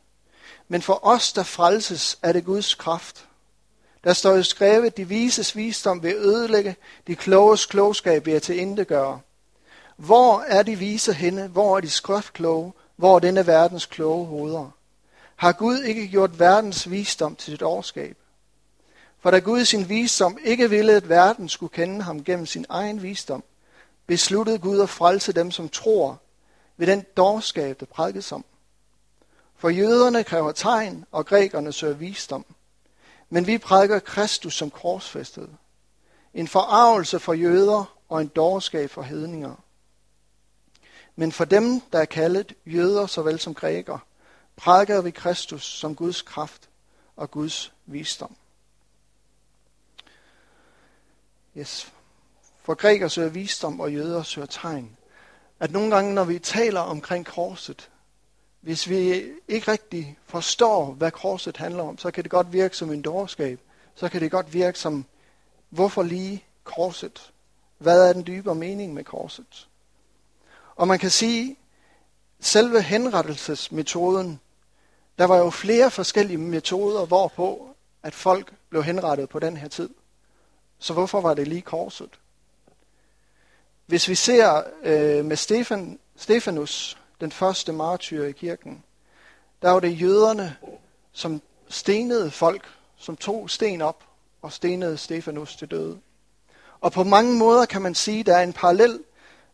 Men 0.68 0.82
for 0.82 1.06
os, 1.06 1.32
der 1.32 1.42
frelses, 1.42 2.18
er 2.22 2.32
det 2.32 2.44
Guds 2.44 2.74
kraft. 2.74 3.28
Der 4.04 4.12
står 4.12 4.36
jo 4.36 4.42
skrevet, 4.42 4.96
de 4.96 5.08
vises 5.08 5.56
visdom 5.56 6.02
vil 6.02 6.14
ødelægge, 6.14 6.76
de 7.06 7.16
kloges 7.16 7.66
klogskab 7.66 8.26
vil 8.26 8.40
til 8.40 8.84
gøre. 8.84 9.20
Hvor 10.02 10.40
er 10.40 10.62
de 10.62 10.78
vise 10.78 11.12
henne? 11.12 11.48
Hvor 11.48 11.76
er 11.76 11.80
de 11.80 11.90
skriftkloge? 11.90 12.72
Hvor 12.96 13.14
er 13.14 13.18
denne 13.18 13.46
verdens 13.46 13.86
kloge 13.86 14.26
hoveder? 14.26 14.70
Har 15.36 15.52
Gud 15.52 15.78
ikke 15.78 16.08
gjort 16.08 16.38
verdens 16.38 16.90
visdom 16.90 17.36
til 17.36 17.50
sit 17.50 17.62
årskab? 17.62 18.16
For 19.20 19.30
da 19.30 19.38
Gud 19.38 19.60
i 19.60 19.64
sin 19.64 19.88
visdom 19.88 20.38
ikke 20.44 20.70
ville, 20.70 20.92
at 20.92 21.08
verden 21.08 21.48
skulle 21.48 21.72
kende 21.72 22.02
ham 22.02 22.24
gennem 22.24 22.46
sin 22.46 22.66
egen 22.68 23.02
visdom, 23.02 23.44
besluttede 24.06 24.58
Gud 24.58 24.80
at 24.80 24.88
frelse 24.88 25.32
dem, 25.32 25.50
som 25.50 25.68
tror 25.68 26.20
ved 26.76 26.86
den 26.86 27.04
dårskab, 27.16 27.80
der 27.80 27.86
prædikes 27.86 28.32
om. 28.32 28.44
For 29.56 29.68
jøderne 29.68 30.24
kræver 30.24 30.52
tegn, 30.52 31.04
og 31.12 31.26
grækerne 31.26 31.72
søger 31.72 31.94
visdom. 31.94 32.44
Men 33.30 33.46
vi 33.46 33.58
prædiker 33.58 33.98
Kristus 33.98 34.54
som 34.54 34.70
korsfæstet. 34.70 35.48
En 36.34 36.48
forarvelse 36.48 37.18
for 37.18 37.32
jøder 37.32 37.96
og 38.08 38.20
en 38.20 38.28
dårskab 38.28 38.90
for 38.90 39.02
hedninger. 39.02 39.54
Men 41.16 41.32
for 41.32 41.44
dem, 41.44 41.80
der 41.92 41.98
er 41.98 42.04
kaldet 42.04 42.54
jøder 42.66 43.06
såvel 43.06 43.38
som 43.38 43.54
grækere, 43.54 43.98
prædiker 44.56 45.00
vi 45.00 45.10
Kristus 45.10 45.64
som 45.64 45.94
Guds 45.94 46.22
kraft 46.22 46.68
og 47.16 47.30
Guds 47.30 47.72
visdom. 47.86 48.36
Yes. 51.56 51.92
For 52.62 52.74
grækere 52.74 53.10
søger 53.10 53.28
visdom, 53.28 53.80
og 53.80 53.92
jøder 53.92 54.22
søger 54.22 54.46
tegn. 54.46 54.96
At 55.60 55.70
nogle 55.70 55.94
gange, 55.94 56.14
når 56.14 56.24
vi 56.24 56.38
taler 56.38 56.80
omkring 56.80 57.26
korset, 57.26 57.90
hvis 58.60 58.88
vi 58.88 59.24
ikke 59.48 59.70
rigtig 59.70 60.18
forstår, 60.24 60.92
hvad 60.92 61.10
korset 61.10 61.56
handler 61.56 61.82
om, 61.82 61.98
så 61.98 62.10
kan 62.10 62.24
det 62.24 62.30
godt 62.30 62.52
virke 62.52 62.76
som 62.76 62.92
en 62.92 63.02
dårskab. 63.02 63.60
Så 63.94 64.08
kan 64.08 64.20
det 64.20 64.30
godt 64.30 64.52
virke 64.52 64.78
som, 64.78 65.04
hvorfor 65.68 66.02
lige 66.02 66.44
korset? 66.64 67.32
Hvad 67.78 68.08
er 68.08 68.12
den 68.12 68.26
dybere 68.26 68.54
mening 68.54 68.94
med 68.94 69.04
korset? 69.04 69.68
Og 70.76 70.88
man 70.88 70.98
kan 70.98 71.10
sige, 71.10 71.56
selve 72.40 72.82
henrettelsesmetoden, 72.82 74.40
der 75.18 75.24
var 75.24 75.36
jo 75.36 75.50
flere 75.50 75.90
forskellige 75.90 76.38
metoder, 76.38 77.06
hvorpå 77.06 77.74
at 78.02 78.14
folk 78.14 78.52
blev 78.68 78.84
henrettet 78.84 79.28
på 79.28 79.38
den 79.38 79.56
her 79.56 79.68
tid. 79.68 79.90
Så 80.78 80.92
hvorfor 80.92 81.20
var 81.20 81.34
det 81.34 81.48
lige 81.48 81.62
korset? 81.62 82.10
Hvis 83.86 84.08
vi 84.08 84.14
ser 84.14 84.62
øh, 84.82 85.24
med 85.24 85.36
Stefan, 85.36 85.98
Stefanus, 86.16 86.98
den 87.20 87.32
første 87.32 87.72
martyr 87.72 88.24
i 88.24 88.32
kirken, 88.32 88.84
der 89.62 89.70
var 89.70 89.80
det 89.80 90.00
jøderne, 90.00 90.56
som 91.12 91.42
stenede 91.68 92.30
folk, 92.30 92.66
som 92.96 93.16
tog 93.16 93.50
sten 93.50 93.82
op 93.82 94.04
og 94.42 94.52
stenede 94.52 94.98
Stefanus 94.98 95.56
til 95.56 95.70
døde. 95.70 95.98
Og 96.80 96.92
på 96.92 97.04
mange 97.04 97.38
måder 97.38 97.66
kan 97.66 97.82
man 97.82 97.94
sige, 97.94 98.20
at 98.20 98.26
der 98.26 98.36
er 98.36 98.42
en 98.42 98.52
parallel 98.52 99.00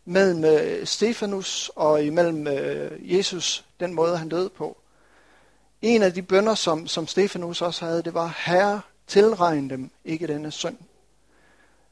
mellem 0.09 0.45
øh, 0.45 0.87
Stefanus 0.87 1.71
og 1.77 2.05
imellem 2.05 2.47
øh, 2.47 3.17
Jesus, 3.17 3.65
den 3.81 3.95
måde 3.95 4.19
han 4.19 4.29
døde 4.29 4.51
på. 4.51 4.77
En 5.83 6.03
af 6.03 6.15
de 6.15 6.23
bønder, 6.23 6.55
som, 6.55 6.87
som 6.87 7.07
Stefanus 7.07 7.63
også 7.63 7.85
havde, 7.85 8.03
det 8.03 8.15
var, 8.15 8.35
Herre, 8.47 8.81
tilregn 9.07 9.71
dem 9.71 9.91
ikke 10.05 10.27
denne 10.27 10.51
synd. 10.51 10.79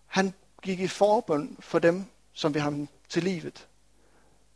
Han 0.06 0.34
gik 0.62 0.80
i 0.80 0.86
forbøn 0.86 1.56
for 1.60 1.78
dem, 1.78 2.04
som 2.32 2.54
vil 2.54 2.62
ham 2.62 2.88
til 3.08 3.22
livet. 3.22 3.66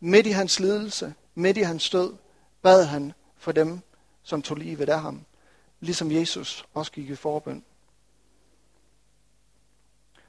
Midt 0.00 0.26
i 0.26 0.30
hans 0.30 0.60
lidelse, 0.60 1.14
midt 1.34 1.56
i 1.56 1.62
hans 1.62 1.90
død, 1.90 2.12
bad 2.62 2.84
han 2.84 3.12
for 3.36 3.52
dem, 3.52 3.80
som 4.22 4.42
tog 4.42 4.56
livet 4.56 4.88
af 4.88 5.00
ham. 5.00 5.24
Ligesom 5.80 6.12
Jesus 6.12 6.64
også 6.74 6.92
gik 6.92 7.10
i 7.10 7.14
forbøn. 7.14 7.64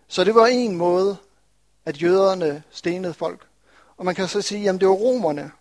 Så 0.07 0.23
det 0.23 0.35
var 0.35 0.45
en 0.45 0.75
måde, 0.75 1.17
at 1.85 2.01
jøderne 2.01 2.63
stenede 2.71 3.13
folk. 3.13 3.47
Og 3.97 4.05
man 4.05 4.15
kan 4.15 4.27
så 4.27 4.41
sige, 4.41 4.69
at 4.69 4.79
det 4.79 4.87
var 4.87 4.93
romerne. 4.93 5.51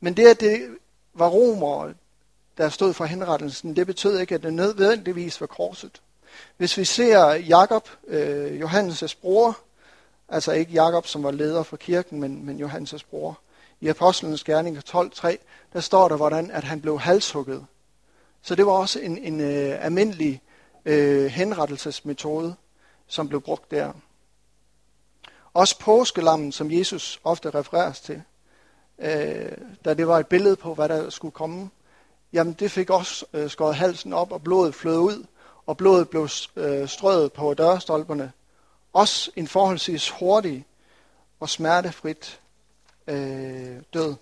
Men 0.00 0.16
det, 0.16 0.26
at 0.26 0.40
det 0.40 0.76
var 1.14 1.28
romere, 1.28 1.94
der 2.58 2.68
stod 2.68 2.92
for 2.92 3.04
henrettelsen, 3.04 3.76
det 3.76 3.86
betød 3.86 4.18
ikke, 4.18 4.34
at 4.34 4.42
det 4.42 4.54
nødvendigvis 4.54 5.40
var 5.40 5.46
korset. 5.46 6.02
Hvis 6.56 6.76
vi 6.76 6.84
ser 6.84 7.34
Jakob, 7.34 7.88
øh, 8.06 8.60
Johannes' 8.60 9.14
bror, 9.20 9.58
altså 10.28 10.52
ikke 10.52 10.72
Jakob, 10.72 11.06
som 11.06 11.22
var 11.22 11.30
leder 11.30 11.62
for 11.62 11.76
kirken, 11.76 12.20
men, 12.20 12.46
men 12.46 12.64
Johannes' 12.64 13.04
bror, 13.10 13.38
i 13.80 13.88
Apostlenes 13.88 14.44
Gerning 14.44 14.78
12.3, 14.78 15.36
der 15.72 15.80
står 15.80 16.08
der, 16.08 16.16
hvordan 16.16 16.50
at 16.50 16.64
han 16.64 16.80
blev 16.80 16.98
halshugget. 16.98 17.66
Så 18.42 18.54
det 18.54 18.66
var 18.66 18.72
også 18.72 19.00
en, 19.00 19.18
en 19.18 19.40
øh, 19.40 19.84
almindelig 19.84 20.42
øh, 20.84 21.26
henrettelsesmetode, 21.26 22.54
som 23.06 23.28
blev 23.28 23.40
brugt 23.40 23.70
der. 23.70 23.92
Også 25.54 25.78
påskelammen, 25.78 26.52
som 26.52 26.72
Jesus 26.72 27.20
ofte 27.24 27.50
refereres 27.50 28.00
til, 28.00 28.22
øh, 28.98 29.52
da 29.84 29.94
det 29.94 30.06
var 30.06 30.18
et 30.18 30.26
billede 30.26 30.56
på, 30.56 30.74
hvad 30.74 30.88
der 30.88 31.10
skulle 31.10 31.32
komme, 31.32 31.70
jamen 32.32 32.52
det 32.52 32.70
fik 32.70 32.90
også 32.90 33.26
øh, 33.32 33.50
skåret 33.50 33.74
halsen 33.74 34.12
op, 34.12 34.32
og 34.32 34.42
blodet 34.42 34.74
flød 34.74 34.98
ud, 34.98 35.26
og 35.66 35.76
blodet 35.76 36.08
blev 36.08 36.28
øh, 36.56 36.88
strøget 36.88 37.32
på 37.32 37.54
dørstolperne. 37.54 38.32
Også 38.92 39.30
en 39.36 39.48
forholdsvis 39.48 40.10
hurtig 40.10 40.66
og 41.40 41.48
smertefrit 41.48 42.40
øh, 43.06 43.76
død. 43.94 44.14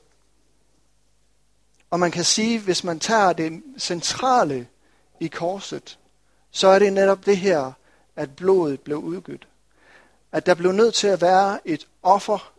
Og 1.90 2.00
man 2.00 2.10
kan 2.10 2.24
sige, 2.24 2.60
hvis 2.60 2.84
man 2.84 3.00
tager 3.00 3.32
det 3.32 3.62
centrale 3.78 4.68
i 5.20 5.26
korset, 5.26 5.98
så 6.50 6.68
er 6.68 6.78
det 6.78 6.92
netop 6.92 7.26
det 7.26 7.36
her, 7.36 7.72
at 8.16 8.36
blodet 8.36 8.80
blev 8.80 8.98
udgivet. 8.98 9.48
At 10.32 10.46
der 10.46 10.54
blev 10.54 10.72
nødt 10.72 10.94
til 10.94 11.06
at 11.06 11.20
være 11.20 11.58
et 11.64 11.86
offer, 12.02 12.52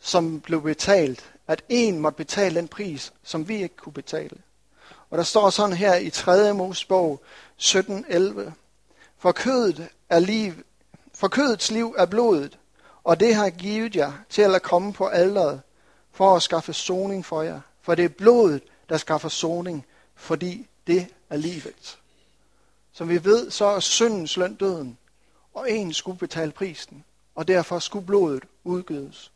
som 0.00 0.40
blev 0.40 0.62
betalt. 0.62 1.32
At 1.46 1.64
en 1.68 1.98
måtte 1.98 2.16
betale 2.16 2.56
den 2.56 2.68
pris, 2.68 3.12
som 3.22 3.48
vi 3.48 3.62
ikke 3.62 3.76
kunne 3.76 3.92
betale. 3.92 4.36
Og 5.10 5.18
der 5.18 5.24
står 5.24 5.50
sådan 5.50 5.76
her 5.76 5.94
i 5.94 6.10
3. 6.10 6.54
Mosebog 6.54 7.22
17.11. 7.58 8.50
For 9.18 9.32
kødet 9.32 9.88
er 10.08 10.18
liv, 10.18 10.52
for 11.14 11.28
kødets 11.28 11.70
liv 11.70 11.94
er 11.98 12.06
blodet, 12.06 12.58
og 13.04 13.20
det 13.20 13.34
har 13.34 13.50
givet 13.50 13.96
jer 13.96 14.12
til 14.28 14.42
at 14.42 14.62
komme 14.62 14.92
på 14.92 15.06
alderet, 15.06 15.60
for 16.12 16.36
at 16.36 16.42
skaffe 16.42 16.72
soning 16.72 17.26
for 17.26 17.42
jer. 17.42 17.60
For 17.82 17.94
det 17.94 18.04
er 18.04 18.08
blodet, 18.08 18.62
der 18.88 18.96
skaffer 18.96 19.28
soning, 19.28 19.86
fordi 20.14 20.66
det 20.86 21.06
er 21.30 21.36
livet. 21.36 21.98
Som 22.92 23.08
vi 23.08 23.24
ved, 23.24 23.50
så 23.50 23.64
er 23.64 23.80
syndens 23.80 24.36
løn 24.36 24.54
døden, 24.54 24.98
og 25.54 25.70
en 25.70 25.92
skulle 25.92 26.18
betale 26.18 26.52
prisen, 26.52 27.04
og 27.34 27.48
derfor 27.48 27.78
skulle 27.78 28.06
blodet 28.06 28.44
udgives. 28.64 29.32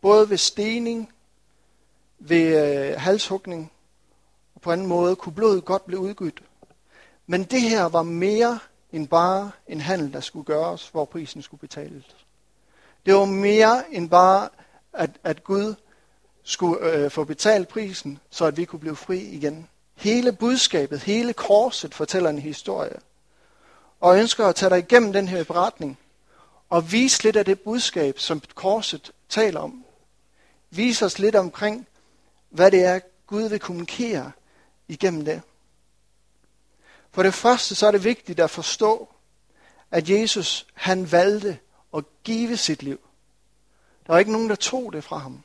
Både 0.00 0.30
ved 0.30 0.36
stening, 0.36 1.12
ved 2.18 2.88
øh, 2.90 3.00
halshugning, 3.00 3.72
og 4.54 4.60
på 4.60 4.72
anden 4.72 4.86
måde 4.86 5.16
kunne 5.16 5.34
blodet 5.34 5.64
godt 5.64 5.86
blive 5.86 6.00
udgivet. 6.00 6.42
Men 7.26 7.44
det 7.44 7.60
her 7.60 7.84
var 7.84 8.02
mere 8.02 8.58
end 8.92 9.08
bare 9.08 9.50
en 9.68 9.80
handel, 9.80 10.12
der 10.12 10.20
skulle 10.20 10.44
gøres, 10.44 10.88
hvor 10.88 11.04
prisen 11.04 11.42
skulle 11.42 11.60
betales. 11.60 12.04
Det 13.06 13.14
var 13.14 13.24
mere 13.24 13.94
end 13.94 14.10
bare, 14.10 14.48
at, 14.92 15.10
at 15.24 15.44
Gud 15.44 15.74
skulle 16.42 16.92
øh, 16.92 17.10
få 17.10 17.24
betalt 17.24 17.68
prisen, 17.68 18.18
så 18.30 18.44
at 18.44 18.56
vi 18.56 18.64
kunne 18.64 18.80
blive 18.80 18.96
fri 18.96 19.18
igen. 19.18 19.68
Hele 19.94 20.32
budskabet, 20.32 21.00
hele 21.00 21.32
korset 21.32 21.94
fortæller 21.94 22.30
en 22.30 22.38
historie. 22.38 22.96
Og 24.00 24.14
jeg 24.14 24.20
ønsker 24.20 24.46
at 24.46 24.54
tage 24.54 24.70
dig 24.70 24.78
igennem 24.78 25.12
den 25.12 25.28
her 25.28 25.44
beretning, 25.44 25.98
og 26.70 26.92
vise 26.92 27.22
lidt 27.22 27.36
af 27.36 27.44
det 27.44 27.60
budskab, 27.60 28.18
som 28.18 28.42
korset 28.54 29.12
taler 29.28 29.60
om. 29.60 29.84
Vise 30.70 31.04
os 31.04 31.18
lidt 31.18 31.34
omkring, 31.34 31.86
hvad 32.50 32.70
det 32.70 32.84
er, 32.84 33.00
Gud 33.26 33.42
vil 33.42 33.60
kommunikere 33.60 34.32
igennem 34.88 35.24
det. 35.24 35.42
For 37.10 37.22
det 37.22 37.34
første 37.34 37.74
så 37.74 37.86
er 37.86 37.90
det 37.90 38.04
vigtigt 38.04 38.40
at 38.40 38.50
forstå, 38.50 39.08
at 39.90 40.10
Jesus 40.10 40.66
han 40.74 41.12
valgte 41.12 41.58
at 41.96 42.04
give 42.24 42.56
sit 42.56 42.82
liv. 42.82 43.00
Der 44.06 44.12
var 44.12 44.18
ikke 44.18 44.32
nogen, 44.32 44.48
der 44.48 44.54
tog 44.54 44.92
det 44.92 45.04
fra 45.04 45.18
ham. 45.18 45.42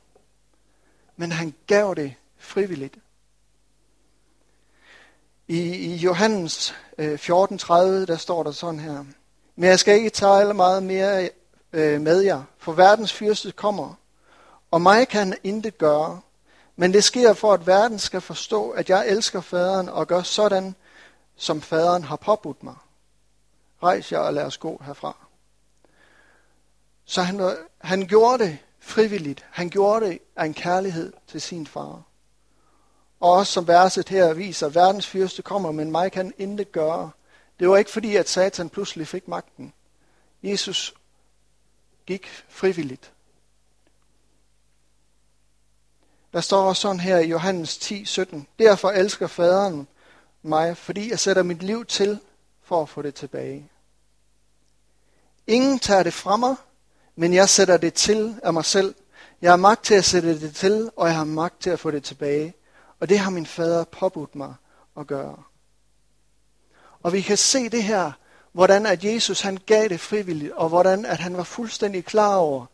Men 1.16 1.32
han 1.32 1.54
gav 1.68 1.94
det 1.98 2.16
frivilligt. 2.38 2.98
I, 5.48 5.60
i 5.60 5.96
Johannes 5.96 6.76
øh, 6.98 7.14
14.30, 7.14 7.26
der 8.06 8.18
står 8.18 8.44
der 8.44 8.52
sådan 8.52 8.80
her. 8.80 9.06
Men 9.56 9.70
jeg 9.70 9.80
skal 9.80 9.96
ikke 9.96 10.10
tale 10.10 10.54
meget 10.54 10.84
mere 10.84 11.30
øh, 11.74 12.02
med 12.02 12.22
jer, 12.22 12.44
for 12.58 12.72
verdens 12.72 13.14
fyrste 13.14 13.52
kommer, 13.52 13.94
og 14.72 14.82
mig 14.82 15.08
kan 15.08 15.20
han 15.20 15.38
intet 15.44 15.78
gøre. 15.78 16.22
Men 16.76 16.94
det 16.94 17.04
sker 17.04 17.34
for, 17.34 17.54
at 17.54 17.68
verden 17.68 18.00
skal 18.00 18.22
forstå, 18.22 18.70
at 18.70 18.90
jeg 18.90 19.08
elsker 19.08 19.42
faderen 19.42 19.90
og 19.90 20.08
gør 20.08 20.22
sådan, 20.22 20.76
som 21.36 21.62
faderen 21.62 22.04
har 22.04 22.16
påbudt 22.16 22.64
mig. 22.64 22.76
Rejs 23.84 24.12
jer 24.12 24.20
og 24.20 24.34
lad 24.34 24.44
os 24.44 24.58
gå 24.58 24.82
herfra. 24.86 25.16
Så 27.06 27.22
han, 27.22 27.58
han 27.78 28.08
gjorde 28.08 28.44
det 28.44 28.58
frivilligt. 28.80 29.46
Han 29.52 29.70
gjorde 29.70 30.06
det 30.06 30.20
af 30.36 30.46
en 30.46 30.54
kærlighed 30.54 31.14
til 31.28 31.42
sin 31.42 31.68
far. 31.68 32.02
Og 33.20 33.32
også 33.32 33.54
som 33.54 33.68
verset 33.68 34.10
her 34.10 34.34
viser, 34.34 34.70
verdens 34.70 35.08
fyrste 35.08 35.42
kommer, 35.42 35.72
men 35.72 35.92
mig 35.92 36.12
kan 36.12 36.34
intet 36.38 36.72
gøre. 36.72 37.12
Det 37.60 37.70
var 37.70 37.78
ikke 37.78 37.92
fordi, 37.92 38.16
at 38.16 38.30
Satan 38.30 38.70
pludselig 38.70 39.08
fik 39.08 39.28
magten. 39.28 39.74
Jesus 40.44 40.94
gik 42.06 42.28
frivilligt. 42.50 43.12
Der 46.34 46.42
står 46.42 46.62
også 46.62 46.82
sådan 46.82 47.00
her 47.00 47.18
i 47.18 47.28
Johannes 47.28 47.78
10, 47.78 48.06
17. 48.06 48.48
Derfor 48.60 48.92
elsker 48.92 49.28
faderen 49.28 49.88
mig, 50.42 50.78
fordi 50.78 51.10
jeg 51.10 51.20
sætter 51.20 51.44
mit 51.44 51.64
liv 51.64 51.86
til 51.86 52.20
for 52.64 52.82
at 52.82 52.90
få 52.90 53.02
det 53.02 53.16
tilbage. 53.16 53.70
Ingen 55.48 55.80
tager 55.80 56.04
det 56.04 56.14
fra 56.14 56.38
mig, 56.38 56.56
men 57.16 57.34
jeg 57.34 57.50
sætter 57.50 57.78
det 57.78 57.94
til 57.94 58.40
af 58.44 58.54
mig 58.54 58.66
selv. 58.66 58.96
Jeg 59.42 59.52
har 59.52 59.58
magt 59.58 59.84
til 59.84 59.94
at 59.94 60.06
sætte 60.06 60.40
det 60.40 60.56
til, 60.56 60.92
og 60.96 61.08
jeg 61.08 61.16
har 61.16 61.24
magt 61.24 61.62
til 61.62 61.70
at 61.70 61.80
få 61.80 61.92
det 61.92 62.04
tilbage. 62.04 62.54
Og 63.00 63.10
det 63.10 63.20
har 63.20 63.32
min 63.32 63.46
fader 63.46 63.84
påbudt 63.84 64.36
mig 64.36 64.56
at 64.98 65.08
gøre. 65.08 65.44
Og 67.06 67.14
vi 67.14 67.22
kan 67.22 67.38
se 67.38 67.70
det 67.70 67.84
her, 67.84 68.12
hvordan 68.54 68.86
at 68.86 69.04
Jesus 69.04 69.42
han 69.42 69.58
gav 69.66 69.88
det 69.90 70.00
frivilligt, 70.00 70.52
og 70.52 70.70
hvordan 70.70 71.06
at 71.06 71.20
han 71.20 71.38
var 71.38 71.44
fuldstændig 71.44 72.06
klar 72.06 72.36
over, 72.36 72.66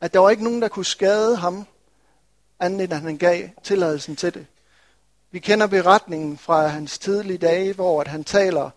at 0.00 0.14
der 0.14 0.20
var 0.20 0.30
ikke 0.30 0.44
nogen, 0.44 0.62
der 0.62 0.68
kunne 0.68 0.84
skade 0.84 1.36
ham, 1.36 1.66
andet 2.60 2.84
end 2.84 2.92
at 2.92 3.00
han 3.00 3.16
gav 3.16 3.48
tilladelsen 3.62 4.16
til 4.16 4.34
det. 4.34 4.46
Vi 5.30 5.38
kender 5.38 5.66
beretningen 5.66 6.38
fra 6.38 6.66
hans 6.66 6.98
tidlige 6.98 7.38
dage, 7.38 7.72
hvor 7.72 8.00
at 8.00 8.08
han 8.08 8.24
taler 8.24 8.70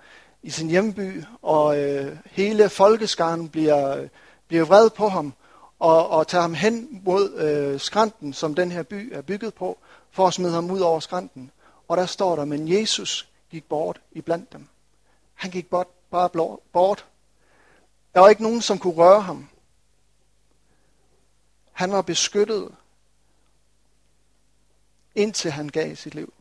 i 0.43 0.49
sin 0.49 0.69
hjemby, 0.69 1.23
og 1.41 1.79
øh, 1.79 2.17
hele 2.25 2.69
folkeskaren 2.69 3.49
bliver, 3.49 4.07
bliver 4.47 4.65
vred 4.65 4.89
på 4.89 5.09
ham, 5.09 5.33
og, 5.79 6.09
og 6.09 6.27
tager 6.27 6.41
ham 6.41 6.53
hen 6.53 7.01
mod 7.05 7.33
øh, 7.33 7.79
skrænten, 7.79 8.33
som 8.33 8.55
den 8.55 8.71
her 8.71 8.83
by 8.83 9.13
er 9.13 9.21
bygget 9.21 9.53
på, 9.53 9.77
for 10.11 10.27
at 10.27 10.33
smide 10.33 10.53
ham 10.53 10.71
ud 10.71 10.79
over 10.79 10.99
skrænten. 10.99 11.51
Og 11.87 11.97
der 11.97 12.05
står 12.05 12.35
der, 12.35 12.45
men 12.45 12.79
Jesus 12.79 13.27
gik 13.51 13.69
bort 13.69 14.01
i 14.11 14.21
blandt 14.21 14.53
dem. 14.53 14.67
Han 15.41 15.51
gik 15.51 15.69
bare 15.69 16.59
bort. 16.71 17.05
Der 18.13 18.19
var 18.19 18.29
ikke 18.29 18.43
nogen, 18.43 18.61
som 18.61 18.79
kunne 18.79 18.93
røre 18.93 19.21
ham. 19.21 19.49
Han 21.71 21.91
var 21.91 22.01
beskyttet, 22.01 22.75
indtil 25.15 25.51
han 25.51 25.69
gav 25.69 25.95
sit 25.95 26.15
liv. 26.15 26.33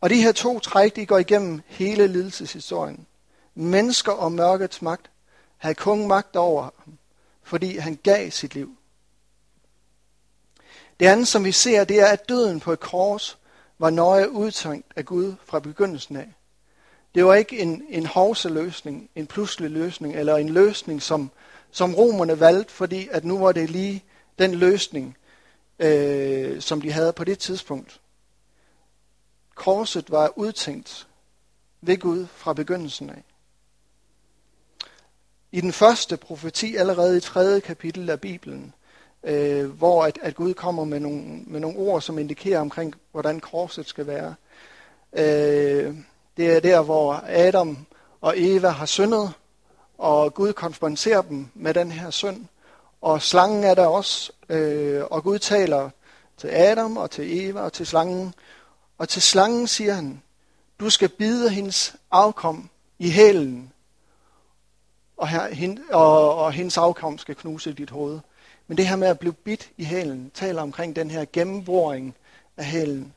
Og 0.00 0.10
de 0.10 0.22
her 0.22 0.32
to 0.32 0.58
træk, 0.58 0.96
de 0.96 1.06
går 1.06 1.18
igennem 1.18 1.62
hele 1.66 2.06
lidelseshistorien. 2.06 3.06
Mennesker 3.54 4.12
og 4.12 4.32
mørkets 4.32 4.82
magt 4.82 5.10
havde 5.56 5.74
kun 5.74 6.08
magt 6.08 6.36
over 6.36 6.62
ham, 6.62 6.98
fordi 7.42 7.76
han 7.76 7.96
gav 8.02 8.30
sit 8.30 8.54
liv. 8.54 8.76
Det 11.00 11.06
andet, 11.06 11.28
som 11.28 11.44
vi 11.44 11.52
ser, 11.52 11.84
det 11.84 12.00
er, 12.00 12.06
at 12.06 12.28
døden 12.28 12.60
på 12.60 12.72
et 12.72 12.80
kors 12.80 13.38
var 13.82 13.90
nøje 13.90 14.30
udtænkt 14.30 14.92
af 14.96 15.04
Gud 15.04 15.34
fra 15.44 15.58
begyndelsen 15.60 16.16
af. 16.16 16.32
Det 17.14 17.24
var 17.24 17.34
ikke 17.34 17.58
en, 17.58 17.82
en 17.88 18.08
løsning, 18.44 19.10
en 19.14 19.26
pludselig 19.26 19.70
løsning, 19.70 20.14
eller 20.14 20.36
en 20.36 20.48
løsning, 20.48 21.02
som, 21.02 21.30
som 21.70 21.94
romerne 21.94 22.40
valgte, 22.40 22.72
fordi 22.72 23.08
at 23.10 23.24
nu 23.24 23.38
var 23.38 23.52
det 23.52 23.70
lige 23.70 24.04
den 24.38 24.54
løsning, 24.54 25.16
øh, 25.78 26.60
som 26.60 26.80
de 26.80 26.92
havde 26.92 27.12
på 27.12 27.24
det 27.24 27.38
tidspunkt. 27.38 28.00
Korset 29.54 30.10
var 30.10 30.32
udtænkt 30.38 31.06
ved 31.80 31.98
Gud 31.98 32.26
fra 32.26 32.52
begyndelsen 32.52 33.10
af. 33.10 33.24
I 35.52 35.60
den 35.60 35.72
første 35.72 36.16
profeti, 36.16 36.76
allerede 36.76 37.16
i 37.16 37.20
tredje 37.20 37.60
kapitel 37.60 38.10
af 38.10 38.20
Bibelen, 38.20 38.74
øh, 39.24 39.70
hvor 39.70 40.04
at, 40.04 40.18
at 40.22 40.34
Gud 40.34 40.54
kommer 40.54 40.84
med 40.84 41.00
nogle, 41.00 41.22
med 41.46 41.60
nogle 41.60 41.78
ord, 41.78 42.02
som 42.02 42.18
indikerer 42.18 42.60
omkring, 42.60 42.94
hvordan 43.10 43.40
korset 43.40 43.88
skal 43.88 44.06
være. 44.06 44.34
Øh, 45.12 45.96
det 46.36 46.56
er 46.56 46.60
der, 46.60 46.82
hvor 46.82 47.24
Adam 47.26 47.86
og 48.20 48.34
Eva 48.36 48.68
har 48.68 48.86
syndet, 48.86 49.32
og 49.98 50.34
Gud 50.34 50.52
konfronterer 50.52 51.22
dem 51.22 51.48
med 51.54 51.74
den 51.74 51.92
her 51.92 52.10
synd. 52.10 52.46
Og 53.00 53.22
slangen 53.22 53.64
er 53.64 53.74
der 53.74 53.86
også, 53.86 54.32
øh, 54.48 55.04
og 55.04 55.22
Gud 55.22 55.38
taler 55.38 55.90
til 56.36 56.48
Adam 56.48 56.96
og 56.96 57.10
til 57.10 57.46
Eva 57.46 57.60
og 57.60 57.72
til 57.72 57.86
slangen. 57.86 58.34
Og 58.98 59.08
til 59.08 59.22
slangen 59.22 59.66
siger 59.66 59.94
han, 59.94 60.22
du 60.80 60.90
skal 60.90 61.08
bide 61.08 61.50
hendes 61.50 61.96
afkom 62.10 62.70
i 62.98 63.10
hælen, 63.10 63.72
og, 65.16 65.28
her, 65.28 65.48
hende, 65.54 65.82
og, 65.90 66.34
og 66.34 66.52
hendes 66.52 66.78
afkom 66.78 67.18
skal 67.18 67.34
knuse 67.34 67.72
dit 67.72 67.90
hoved. 67.90 68.20
Men 68.72 68.76
det 68.76 68.88
her 68.88 68.96
med 68.96 69.08
at 69.08 69.18
blive 69.18 69.32
bidt 69.32 69.70
i 69.76 69.84
hælen, 69.84 70.30
taler 70.34 70.62
omkring 70.62 70.96
den 70.96 71.10
her 71.10 71.24
gennemboring 71.32 72.14
af 72.56 72.64
hælen, 72.64 73.14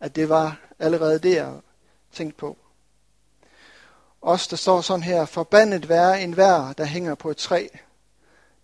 at 0.00 0.16
det 0.16 0.28
var 0.28 0.60
allerede 0.78 1.18
det, 1.18 1.34
jeg 1.34 1.52
tænkte 2.12 2.38
på. 2.38 2.56
Også 4.20 4.46
der 4.50 4.56
står 4.56 4.80
sådan 4.80 5.02
her, 5.02 5.24
forbandet 5.24 5.88
være 5.88 6.22
en 6.22 6.36
vær, 6.36 6.72
der 6.78 6.84
hænger 6.84 7.14
på 7.14 7.30
et 7.30 7.36
træ. 7.36 7.66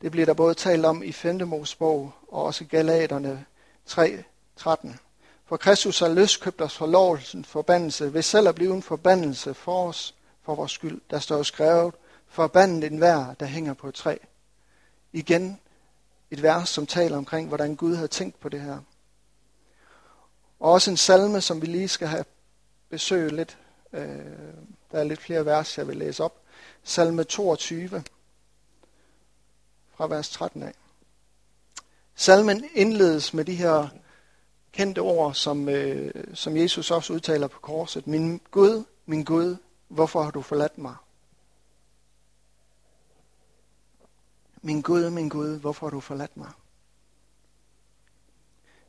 Det 0.01 0.11
bliver 0.11 0.27
der 0.27 0.35
både 0.35 0.55
talt 0.55 0.85
om 0.85 1.03
i 1.03 1.13
5. 1.13 1.49
Mosebog 1.49 2.13
og 2.29 2.45
også 2.45 2.65
Galaterne 2.65 3.45
3, 3.87 4.25
13. 4.57 4.99
For 5.47 5.57
Kristus 5.57 5.99
har 5.99 6.09
løskøbt 6.09 6.61
os 6.61 6.75
for 6.77 6.79
forlovelsen 6.79 7.45
forbandelse, 7.45 8.15
ved 8.15 8.23
selv 8.23 8.49
at 8.49 8.55
blive 8.55 8.75
en 8.75 8.83
forbandelse 8.83 9.55
for 9.55 9.89
os, 9.89 10.15
for 10.43 10.55
vores 10.55 10.73
skyld. 10.73 11.01
Der 11.11 11.19
står 11.19 11.43
skrevet, 11.43 11.95
forbandet 12.29 12.93
en 12.93 13.01
vær, 13.01 13.35
der 13.41 13.47
hænger 13.47 13.75
på 13.75 13.89
et 13.89 13.95
træ. 13.95 14.17
Igen 15.13 15.59
et 16.33 16.43
vers, 16.43 16.69
som 16.69 16.87
taler 16.87 17.17
omkring, 17.17 17.49
hvordan 17.49 17.77
Gud 17.77 17.95
havde 17.95 18.09
tænkt 18.09 18.41
på 18.41 18.49
det 18.49 18.61
her. 18.61 18.79
Og 20.61 20.73
også 20.73 20.91
en 20.91 20.97
salme, 20.97 21.41
som 21.41 21.63
vi 21.63 21.67
lige 21.67 21.89
skal 21.89 22.09
have 22.09 22.25
besøg 22.89 23.33
lidt. 23.33 23.59
Øh, 23.93 24.09
der 24.93 24.99
er 24.99 25.05
lidt 25.05 25.21
flere 25.21 25.47
vers, 25.47 25.79
jeg 25.79 25.89
vil 25.89 25.97
læse 25.97 26.25
op. 26.25 26.43
Salme 26.83 27.25
22, 27.25 28.05
fra 29.95 30.07
vers 30.07 30.31
13 30.31 30.63
af. 30.63 30.75
Salmen 32.15 32.65
indledes 32.75 33.35
med 33.35 33.45
de 33.45 33.55
her 33.55 33.89
kendte 34.73 34.99
ord, 34.99 35.35
som, 35.35 35.69
øh, 35.69 36.11
som 36.35 36.57
Jesus 36.57 36.91
også 36.91 37.13
udtaler 37.13 37.47
på 37.47 37.61
korset. 37.61 38.07
Min 38.07 38.41
Gud, 38.51 38.85
min 39.07 39.25
Gud, 39.25 39.57
hvorfor 39.89 40.23
har 40.23 40.31
du 40.31 40.43
forladt 40.43 40.79
mig? 40.79 40.95
Min 44.63 44.83
Gud, 44.83 45.11
min 45.11 45.29
Gud, 45.29 45.59
hvorfor 45.59 45.87
har 45.87 45.91
du 45.91 46.01
forladt 46.01 46.37
mig? 46.37 46.51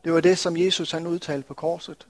Det 0.03 0.13
var 0.13 0.21
det, 0.21 0.37
som 0.37 0.57
Jesus 0.57 0.91
han 0.91 1.07
udtalte 1.07 1.47
på 1.47 1.53
korset. 1.53 2.07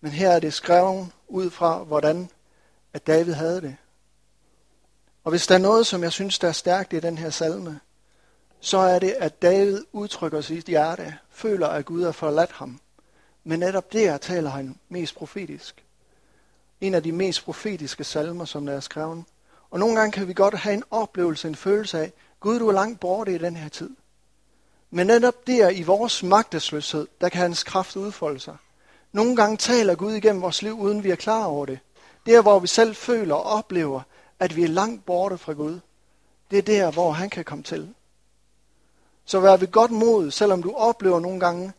Men 0.00 0.12
her 0.12 0.30
er 0.30 0.40
det 0.40 0.52
skrevet 0.52 1.08
ud 1.28 1.50
fra, 1.50 1.82
hvordan 1.84 2.30
at 2.92 3.06
David 3.06 3.32
havde 3.32 3.60
det. 3.60 3.76
Og 5.24 5.30
hvis 5.30 5.46
der 5.46 5.54
er 5.54 5.58
noget, 5.58 5.86
som 5.86 6.02
jeg 6.02 6.12
synes, 6.12 6.38
der 6.38 6.48
er 6.48 6.52
stærkt 6.52 6.92
i 6.92 7.00
den 7.00 7.18
her 7.18 7.30
salme, 7.30 7.80
så 8.60 8.78
er 8.78 8.98
det, 8.98 9.10
at 9.10 9.42
David 9.42 9.84
udtrykker 9.92 10.40
sit 10.40 10.66
hjerte, 10.66 11.18
føler, 11.30 11.68
at 11.68 11.84
Gud 11.84 12.04
har 12.04 12.12
forladt 12.12 12.52
ham. 12.52 12.80
Men 13.44 13.60
netop 13.60 13.92
der 13.92 14.18
taler 14.18 14.50
han 14.50 14.78
mest 14.88 15.14
profetisk. 15.14 15.84
En 16.80 16.94
af 16.94 17.02
de 17.02 17.12
mest 17.12 17.44
profetiske 17.44 18.04
salmer, 18.04 18.44
som 18.44 18.66
der 18.66 18.72
er 18.72 18.80
skrevet. 18.80 19.24
Og 19.70 19.78
nogle 19.78 19.98
gange 19.98 20.12
kan 20.12 20.28
vi 20.28 20.32
godt 20.32 20.54
have 20.54 20.74
en 20.74 20.84
oplevelse, 20.90 21.48
en 21.48 21.54
følelse 21.54 21.98
af, 21.98 22.12
Gud, 22.44 22.58
du 22.58 22.68
er 22.68 22.72
langt 22.72 23.00
borte 23.00 23.34
i 23.34 23.38
den 23.38 23.56
her 23.56 23.68
tid. 23.68 23.90
Men 24.90 25.06
netop 25.06 25.46
der 25.46 25.70
i 25.70 25.82
vores 25.82 26.22
magtesløshed, 26.22 27.06
der 27.20 27.28
kan 27.28 27.40
hans 27.40 27.62
kraft 27.62 27.96
udfolde 27.96 28.40
sig. 28.40 28.56
Nogle 29.12 29.36
gange 29.36 29.56
taler 29.56 29.94
Gud 29.94 30.12
igennem 30.12 30.42
vores 30.42 30.62
liv, 30.62 30.80
uden 30.80 31.04
vi 31.04 31.10
er 31.10 31.16
klar 31.16 31.44
over 31.44 31.66
det. 31.66 31.78
Der, 32.26 32.42
hvor 32.42 32.58
vi 32.58 32.66
selv 32.66 32.94
føler 32.94 33.34
og 33.34 33.42
oplever, 33.42 34.00
at 34.40 34.56
vi 34.56 34.62
er 34.62 34.68
langt 34.68 35.06
borte 35.06 35.38
fra 35.38 35.52
Gud. 35.52 35.80
Det 36.50 36.58
er 36.58 36.62
der, 36.62 36.90
hvor 36.90 37.12
han 37.12 37.30
kan 37.30 37.44
komme 37.44 37.64
til. 37.64 37.94
Så 39.24 39.40
vær 39.40 39.56
ved 39.56 39.72
godt 39.72 39.90
mod, 39.90 40.30
selvom 40.30 40.62
du 40.62 40.74
oplever 40.74 41.20
nogle 41.20 41.40
gange, 41.40 41.72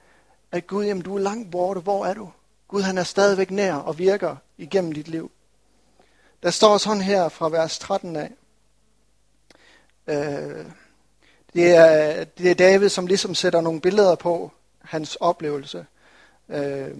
at 0.52 0.68
Gud, 0.68 0.86
jamen 0.86 1.04
du 1.04 1.16
er 1.16 1.20
langt 1.20 1.52
borte. 1.52 1.80
Hvor 1.80 2.06
er 2.06 2.14
du? 2.14 2.30
Gud, 2.68 2.82
han 2.82 2.98
er 2.98 3.04
stadigvæk 3.04 3.52
nær 3.52 3.76
og 3.76 3.98
virker 3.98 4.36
igennem 4.58 4.92
dit 4.92 5.08
liv. 5.08 5.32
Der 6.44 6.50
står 6.50 6.78
sådan 6.78 7.02
her 7.02 7.30
fra 7.30 7.50
vers 7.50 7.80
13 7.80 8.16
af. 8.16 8.32
Øh, 10.08 10.66
det, 11.54 11.76
er, 11.76 12.24
det 12.24 12.52
er 12.52 12.56
David, 12.56 12.90
som 12.90 13.08
ligesom 13.08 13.36
sætter 13.36 13.62
nogle 13.62 13.82
billeder 13.82 14.16
på 14.16 14.52
hans 14.82 15.16
oplevelse. 15.16 15.86
Øh, 16.50 16.98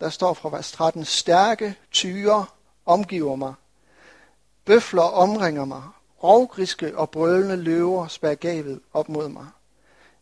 der 0.00 0.08
står 0.08 0.34
fra 0.34 0.48
vers 0.48 0.72
13, 0.72 1.04
stærke 1.04 1.74
tyre 1.92 2.46
omgiver 2.86 3.36
mig. 3.36 3.54
Bøfler 4.64 5.02
omringer 5.02 5.64
mig. 5.64 5.82
Rovgriske 6.22 6.98
og 6.98 7.10
brølende 7.10 7.56
løver 7.56 8.08
spærer 8.08 8.34
gavet 8.34 8.80
op 8.92 9.08
mod 9.08 9.28
mig. 9.28 9.46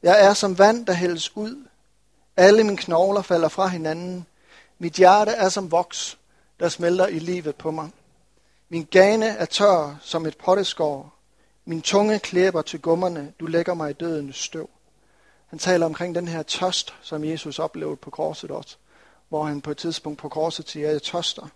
Jeg 0.03 0.25
er 0.25 0.35
som 0.35 0.59
vand, 0.59 0.87
der 0.87 0.93
hældes 0.93 1.37
ud. 1.37 1.67
Alle 2.37 2.65
mine 2.65 2.77
knogler 2.77 3.23
falder 3.23 3.49
fra 3.49 3.67
hinanden. 3.67 4.27
Mit 4.79 4.93
hjerte 4.93 5.31
er 5.31 5.49
som 5.49 5.71
voks, 5.71 6.19
der 6.61 6.69
smelter 6.69 7.07
i 7.07 7.19
livet 7.19 7.57
på 7.57 7.71
mig. 7.71 7.91
Min 8.69 8.85
gane 8.91 9.27
er 9.27 9.45
tør 9.45 9.97
som 10.01 10.27
et 10.27 10.37
potteskår. 10.37 11.15
Min 11.65 11.83
tunge 11.83 12.19
klæber 12.19 12.63
til 12.63 12.81
gummerne, 12.81 13.33
du 13.41 13.47
lægger 13.47 13.75
mig 13.75 13.91
i 13.91 13.93
dødens 13.93 14.37
støv. 14.37 14.71
Han 15.47 15.59
taler 15.59 15.87
omkring 15.87 16.15
den 16.15 16.29
her 16.29 16.43
tørst, 16.43 16.95
som 17.03 17.25
Jesus 17.25 17.59
oplevede 17.59 17.97
på 17.97 18.11
korset 18.11 18.51
også, 18.51 18.77
hvor 19.29 19.45
han 19.45 19.61
på 19.61 19.71
et 19.71 19.77
tidspunkt 19.77 20.19
på 20.19 20.29
korset 20.29 20.69
siger, 20.69 20.91
jeg 20.91 21.03
tørster. 21.03 21.49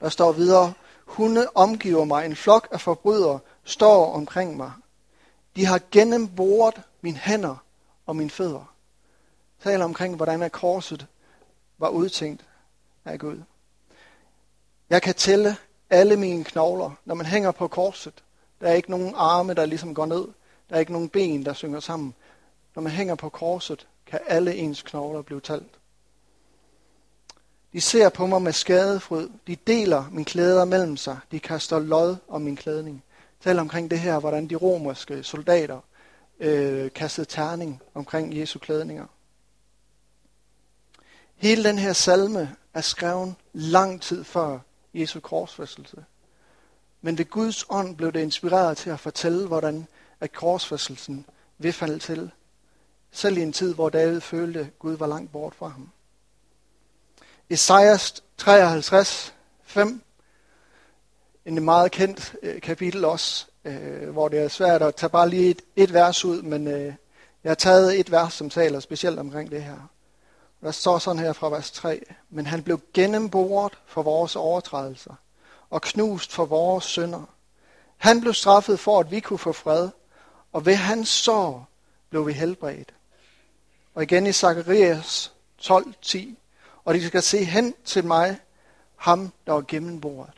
Der 0.00 0.08
står 0.08 0.32
videre, 0.32 0.72
hunde 1.04 1.48
omgiver 1.54 2.04
mig, 2.04 2.26
en 2.26 2.36
flok 2.36 2.68
af 2.70 2.80
forbrydere 2.80 3.38
står 3.64 4.12
omkring 4.12 4.56
mig. 4.56 4.72
De 5.56 5.66
har 5.66 5.80
gennemboret 5.90 6.82
mine 7.00 7.16
hænder 7.16 7.56
og 8.06 8.16
mine 8.16 8.30
fødder. 8.30 8.72
Taler 9.62 9.84
omkring, 9.84 10.16
hvordan 10.16 10.42
er 10.42 10.48
korset 10.48 11.06
var 11.78 11.88
udtænkt 11.88 12.44
af 13.04 13.18
Gud. 13.18 13.42
Jeg 14.90 15.02
kan 15.02 15.14
tælle 15.14 15.56
alle 15.90 16.16
mine 16.16 16.44
knogler, 16.44 16.90
når 17.04 17.14
man 17.14 17.26
hænger 17.26 17.50
på 17.50 17.68
korset. 17.68 18.22
Der 18.60 18.68
er 18.68 18.74
ikke 18.74 18.90
nogen 18.90 19.12
arme, 19.16 19.54
der 19.54 19.66
ligesom 19.66 19.94
går 19.94 20.06
ned. 20.06 20.28
Der 20.68 20.76
er 20.76 20.78
ikke 20.78 20.92
nogen 20.92 21.08
ben, 21.08 21.44
der 21.44 21.52
synger 21.52 21.80
sammen. 21.80 22.14
Når 22.74 22.82
man 22.82 22.92
hænger 22.92 23.14
på 23.14 23.28
korset, 23.28 23.86
kan 24.06 24.20
alle 24.26 24.54
ens 24.54 24.82
knogler 24.82 25.22
blive 25.22 25.40
talt. 25.40 25.78
De 27.72 27.80
ser 27.80 28.08
på 28.08 28.26
mig 28.26 28.42
med 28.42 28.52
skadefryd. 28.52 29.28
De 29.46 29.56
deler 29.56 30.04
min 30.10 30.24
klæder 30.24 30.64
mellem 30.64 30.96
sig. 30.96 31.18
De 31.30 31.40
kaster 31.40 31.78
lod 31.78 32.16
om 32.28 32.42
min 32.42 32.56
klædning. 32.56 33.02
Tal 33.40 33.58
omkring 33.58 33.90
det 33.90 34.00
her, 34.00 34.20
hvordan 34.20 34.50
de 34.50 34.54
romerske 34.54 35.22
soldater 35.22 35.80
øh, 36.40 36.90
kastede 36.92 37.26
terning 37.26 37.82
omkring 37.94 38.36
Jesu 38.38 38.58
klædninger. 38.58 39.06
Hele 41.36 41.64
den 41.64 41.78
her 41.78 41.92
salme 41.92 42.56
er 42.74 42.80
skrevet 42.80 43.34
lang 43.52 44.02
tid 44.02 44.24
før 44.24 44.58
Jesu 44.94 45.20
korsfæstelse. 45.20 46.04
Men 47.06 47.18
ved 47.18 47.30
Guds 47.30 47.64
ånd 47.68 47.96
blev 47.96 48.12
det 48.12 48.20
inspireret 48.20 48.76
til 48.76 48.90
at 48.90 49.00
fortælle, 49.00 49.46
hvordan 49.46 49.86
at 50.20 50.32
korsfæstelsen 50.32 51.26
vil 51.58 51.72
falde 51.72 51.98
til. 51.98 52.30
Selv 53.10 53.38
i 53.38 53.42
en 53.42 53.52
tid, 53.52 53.74
hvor 53.74 53.88
David 53.88 54.20
følte, 54.20 54.60
at 54.60 54.78
Gud 54.78 54.96
var 54.96 55.06
langt 55.06 55.32
bort 55.32 55.54
fra 55.54 55.68
ham. 55.68 55.90
Esajas 57.50 58.22
53, 58.36 59.34
5, 59.62 60.02
en 61.44 61.64
meget 61.64 61.92
kendt 61.92 62.34
øh, 62.42 62.60
kapitel 62.60 63.04
også, 63.04 63.46
øh, 63.64 64.08
hvor 64.08 64.28
det 64.28 64.38
er 64.38 64.48
svært 64.48 64.82
at 64.82 64.94
tage 64.94 65.10
bare 65.10 65.28
lige 65.28 65.50
et, 65.50 65.62
et 65.76 65.92
vers 65.92 66.24
ud, 66.24 66.42
men 66.42 66.68
øh, 66.68 66.94
jeg 67.44 67.50
har 67.50 67.54
taget 67.54 68.00
et 68.00 68.10
vers, 68.10 68.34
som 68.34 68.50
taler 68.50 68.80
specielt 68.80 69.18
omkring 69.18 69.50
det 69.50 69.62
her. 69.62 69.90
Der 70.62 70.70
står 70.70 70.98
sådan 70.98 71.22
her 71.22 71.32
fra 71.32 71.48
vers 71.48 71.70
3. 71.70 72.00
Men 72.30 72.46
han 72.46 72.62
blev 72.62 72.80
gennemboret 72.94 73.72
for 73.86 74.02
vores 74.02 74.36
overtrædelser 74.36 75.14
og 75.70 75.82
knust 75.82 76.32
for 76.32 76.44
vores 76.44 76.84
synder. 76.84 77.22
Han 77.96 78.20
blev 78.20 78.34
straffet 78.34 78.80
for, 78.80 79.00
at 79.00 79.10
vi 79.10 79.20
kunne 79.20 79.38
få 79.38 79.52
fred, 79.52 79.88
og 80.52 80.66
ved 80.66 80.74
hans 80.74 81.08
sår 81.08 81.68
blev 82.10 82.26
vi 82.26 82.32
helbredt. 82.32 82.94
Og 83.94 84.02
igen 84.02 84.26
i 84.26 84.32
Zakarias 84.32 85.32
12:10. 85.62 86.18
Og 86.84 86.94
de 86.94 87.06
skal 87.06 87.22
se 87.22 87.44
hen 87.44 87.74
til 87.84 88.04
mig, 88.04 88.38
ham 88.96 89.32
der 89.46 89.52
var 89.52 89.64
gennemboret. 89.68 90.32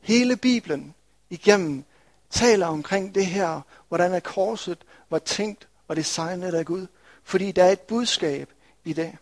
Hele 0.00 0.36
Bibelen 0.36 0.94
igennem 1.30 1.84
taler 2.30 2.66
omkring 2.66 3.14
det 3.14 3.26
her, 3.26 3.60
hvordan 3.88 4.14
er 4.14 4.20
korset 4.20 4.78
var 5.10 5.18
tænkt 5.18 5.68
og 5.88 5.96
designet 5.96 6.54
af 6.54 6.66
Gud. 6.66 6.86
Fordi 7.24 7.52
der 7.52 7.64
er 7.64 7.72
et 7.72 7.80
budskab 7.80 8.50
i 8.84 8.92
det. 8.92 9.16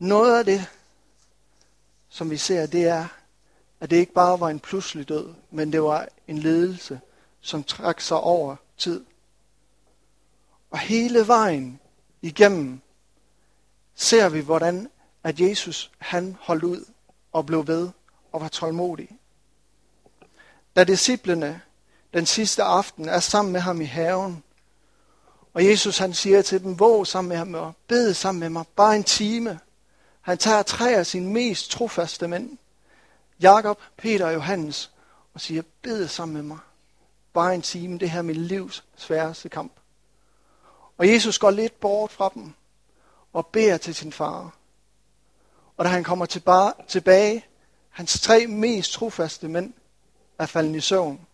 Noget 0.00 0.38
af 0.38 0.44
det, 0.44 0.66
som 2.08 2.30
vi 2.30 2.36
ser, 2.36 2.66
det 2.66 2.84
er, 2.84 3.06
at 3.80 3.90
det 3.90 3.96
ikke 3.96 4.12
bare 4.12 4.40
var 4.40 4.48
en 4.48 4.60
pludselig 4.60 5.08
død, 5.08 5.34
men 5.50 5.72
det 5.72 5.82
var 5.82 6.08
en 6.28 6.38
ledelse, 6.38 7.00
som 7.40 7.64
trak 7.64 8.00
sig 8.00 8.16
over 8.16 8.56
tid. 8.78 9.04
Og 10.70 10.78
hele 10.78 11.26
vejen 11.26 11.80
igennem 12.22 12.80
ser 13.94 14.28
vi, 14.28 14.40
hvordan 14.40 14.90
at 15.24 15.40
Jesus 15.40 15.90
han 15.98 16.36
holdt 16.40 16.64
ud 16.64 16.84
og 17.32 17.46
blev 17.46 17.66
ved 17.66 17.88
og 18.32 18.40
var 18.40 18.48
tålmodig. 18.48 19.08
Da 20.76 20.84
disciplene 20.84 21.60
den 22.14 22.26
sidste 22.26 22.62
aften 22.62 23.08
er 23.08 23.20
sammen 23.20 23.52
med 23.52 23.60
ham 23.60 23.80
i 23.80 23.84
haven, 23.84 24.42
og 25.54 25.66
Jesus 25.66 25.98
han 25.98 26.14
siger 26.14 26.42
til 26.42 26.62
dem, 26.62 26.78
våg 26.78 27.06
sammen 27.06 27.28
med 27.28 27.36
ham 27.36 27.54
og 27.54 27.72
bed 27.86 28.14
sammen 28.14 28.40
med 28.40 28.48
mig, 28.48 28.64
bare 28.76 28.96
en 28.96 29.04
time. 29.04 29.60
Han 30.20 30.38
tager 30.38 30.62
tre 30.62 30.94
af 30.94 31.06
sine 31.06 31.32
mest 31.32 31.70
trofaste 31.70 32.28
mænd, 32.28 32.58
Jakob, 33.40 33.80
Peter 33.96 34.26
og 34.26 34.34
Johannes, 34.34 34.90
og 35.34 35.40
siger, 35.40 35.62
bed 35.82 36.08
sammen 36.08 36.34
med 36.34 36.42
mig. 36.42 36.58
Bare 37.32 37.54
en 37.54 37.62
time, 37.62 37.98
det 37.98 38.10
her 38.10 38.18
er 38.18 38.22
mit 38.22 38.36
livs 38.36 38.84
sværeste 38.96 39.48
kamp. 39.48 39.72
Og 40.98 41.08
Jesus 41.08 41.38
går 41.38 41.50
lidt 41.50 41.80
bort 41.80 42.12
fra 42.12 42.30
dem 42.34 42.52
og 43.32 43.46
beder 43.46 43.76
til 43.76 43.94
sin 43.94 44.12
far. 44.12 44.54
Og 45.76 45.84
da 45.84 45.90
han 45.90 46.04
kommer 46.04 46.26
tilbage, 46.26 46.72
tilbage 46.88 47.44
hans 47.88 48.20
tre 48.20 48.46
mest 48.46 48.92
trofaste 48.92 49.48
mænd 49.48 49.72
er 50.38 50.46
faldet 50.46 50.76
i 50.76 50.80
søvn. 50.80 51.26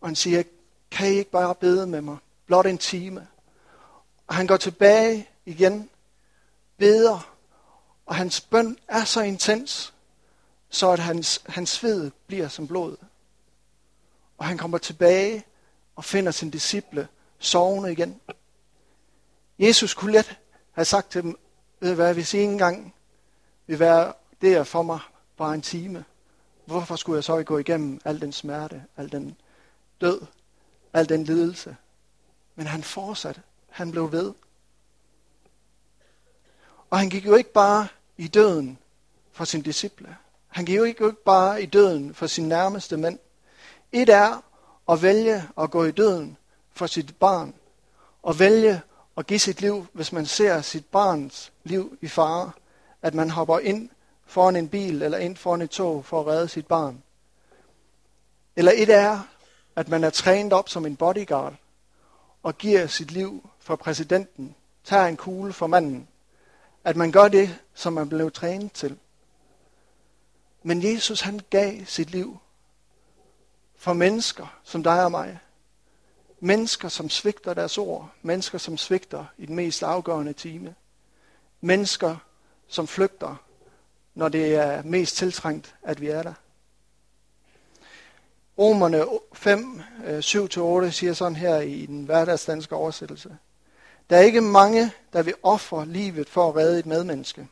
Og 0.00 0.08
han 0.08 0.16
siger, 0.16 0.42
kan 0.90 1.12
I 1.12 1.14
ikke 1.14 1.30
bare 1.30 1.54
bede 1.54 1.86
med 1.86 2.00
mig? 2.00 2.16
Blot 2.46 2.66
en 2.66 2.78
time. 2.78 3.28
Og 4.26 4.34
han 4.34 4.46
går 4.46 4.56
tilbage 4.56 5.28
igen, 5.44 5.90
beder 6.78 7.33
og 8.06 8.14
hans 8.14 8.40
bøn 8.40 8.78
er 8.88 9.04
så 9.04 9.20
intens, 9.20 9.94
så 10.68 10.90
at 10.90 10.98
hans, 10.98 11.42
hans 11.46 11.70
sved 11.70 12.10
bliver 12.26 12.48
som 12.48 12.68
blod. 12.68 12.96
Og 14.38 14.46
han 14.46 14.58
kommer 14.58 14.78
tilbage 14.78 15.44
og 15.96 16.04
finder 16.04 16.32
sin 16.32 16.50
disciple 16.50 17.08
sovende 17.38 17.92
igen. 17.92 18.20
Jesus 19.58 19.94
kunne 19.94 20.12
let 20.12 20.38
have 20.72 20.84
sagt 20.84 21.10
til 21.10 21.22
dem, 21.22 21.38
ved 21.80 21.94
hvad, 21.94 22.14
hvis 22.14 22.34
I 22.34 22.38
ikke 22.38 22.52
engang 22.52 22.94
vil 23.66 23.78
være 23.78 24.12
der 24.40 24.64
for 24.64 24.82
mig 24.82 25.00
bare 25.36 25.54
en 25.54 25.62
time, 25.62 26.04
hvorfor 26.64 26.96
skulle 26.96 27.16
jeg 27.16 27.24
så 27.24 27.38
ikke 27.38 27.48
gå 27.48 27.58
igennem 27.58 28.00
al 28.04 28.20
den 28.20 28.32
smerte, 28.32 28.84
al 28.96 29.12
den 29.12 29.36
død, 30.00 30.20
al 30.92 31.08
den 31.08 31.24
lidelse? 31.24 31.76
Men 32.54 32.66
han 32.66 32.82
fortsatte. 32.82 33.42
Han 33.68 33.90
blev 33.90 34.12
ved. 34.12 34.32
Og 36.94 37.00
han 37.00 37.10
gik 37.10 37.26
jo 37.26 37.34
ikke 37.34 37.52
bare 37.52 37.88
i 38.16 38.28
døden 38.28 38.78
for 39.32 39.44
sin 39.44 39.62
disciple. 39.62 40.16
Han 40.48 40.64
gik 40.64 40.76
jo 40.76 40.84
ikke 40.84 41.12
bare 41.12 41.62
i 41.62 41.66
døden 41.66 42.14
for 42.14 42.26
sin 42.26 42.48
nærmeste 42.48 42.96
mænd. 42.96 43.18
Et 43.92 44.08
er 44.08 44.44
at 44.88 45.02
vælge 45.02 45.44
at 45.58 45.70
gå 45.70 45.84
i 45.84 45.90
døden 45.90 46.36
for 46.72 46.86
sit 46.86 47.16
barn. 47.16 47.54
Og 48.22 48.38
vælge 48.38 48.80
at 49.16 49.26
give 49.26 49.38
sit 49.38 49.60
liv, 49.60 49.86
hvis 49.92 50.12
man 50.12 50.26
ser 50.26 50.60
sit 50.60 50.84
barns 50.86 51.52
liv 51.64 51.98
i 52.00 52.08
fare. 52.08 52.50
At 53.02 53.14
man 53.14 53.30
hopper 53.30 53.58
ind 53.58 53.88
foran 54.26 54.56
en 54.56 54.68
bil 54.68 55.02
eller 55.02 55.18
ind 55.18 55.36
foran 55.36 55.62
et 55.62 55.70
tog 55.70 56.04
for 56.04 56.20
at 56.20 56.26
redde 56.26 56.48
sit 56.48 56.66
barn. 56.66 57.02
Eller 58.56 58.72
et 58.76 58.90
er, 58.90 59.20
at 59.76 59.88
man 59.88 60.04
er 60.04 60.10
trænet 60.10 60.52
op 60.52 60.68
som 60.68 60.86
en 60.86 60.96
bodyguard 60.96 61.54
og 62.42 62.58
giver 62.58 62.86
sit 62.86 63.10
liv 63.10 63.50
for 63.60 63.76
præsidenten, 63.76 64.54
tager 64.84 65.06
en 65.06 65.16
kugle 65.16 65.52
for 65.52 65.66
manden 65.66 66.08
at 66.84 66.96
man 66.96 67.12
gør 67.12 67.28
det, 67.28 67.58
som 67.74 67.92
man 67.92 68.08
blev 68.08 68.30
trænet 68.30 68.72
til. 68.72 68.98
Men 70.62 70.82
Jesus 70.82 71.20
han 71.20 71.40
gav 71.50 71.84
sit 71.84 72.10
liv 72.10 72.38
for 73.76 73.92
mennesker 73.92 74.60
som 74.64 74.82
dig 74.82 75.04
og 75.04 75.10
mig. 75.10 75.38
Mennesker, 76.40 76.88
som 76.88 77.10
svigter 77.10 77.54
deres 77.54 77.78
ord. 77.78 78.10
Mennesker, 78.22 78.58
som 78.58 78.76
svigter 78.76 79.24
i 79.38 79.46
den 79.46 79.56
mest 79.56 79.82
afgørende 79.82 80.32
time. 80.32 80.74
Mennesker, 81.60 82.16
som 82.68 82.86
flygter, 82.86 83.36
når 84.14 84.28
det 84.28 84.54
er 84.54 84.82
mest 84.82 85.16
tiltrængt, 85.16 85.74
at 85.82 86.00
vi 86.00 86.08
er 86.08 86.22
der. 86.22 86.34
Romerne 88.58 89.04
5, 89.32 89.82
7-8 90.00 90.60
øh, 90.60 90.92
siger 90.92 91.12
sådan 91.12 91.36
her 91.36 91.60
i 91.60 91.86
den 91.86 92.04
hverdagsdanske 92.04 92.74
oversættelse. 92.74 93.38
Der 94.10 94.16
er 94.16 94.20
ikke 94.20 94.40
mange, 94.40 94.92
der 95.12 95.22
vil 95.22 95.34
ofre 95.42 95.86
livet 95.86 96.28
for 96.28 96.48
at 96.48 96.56
redde 96.56 96.78
et 96.78 96.86
medmenneske. 96.86 97.48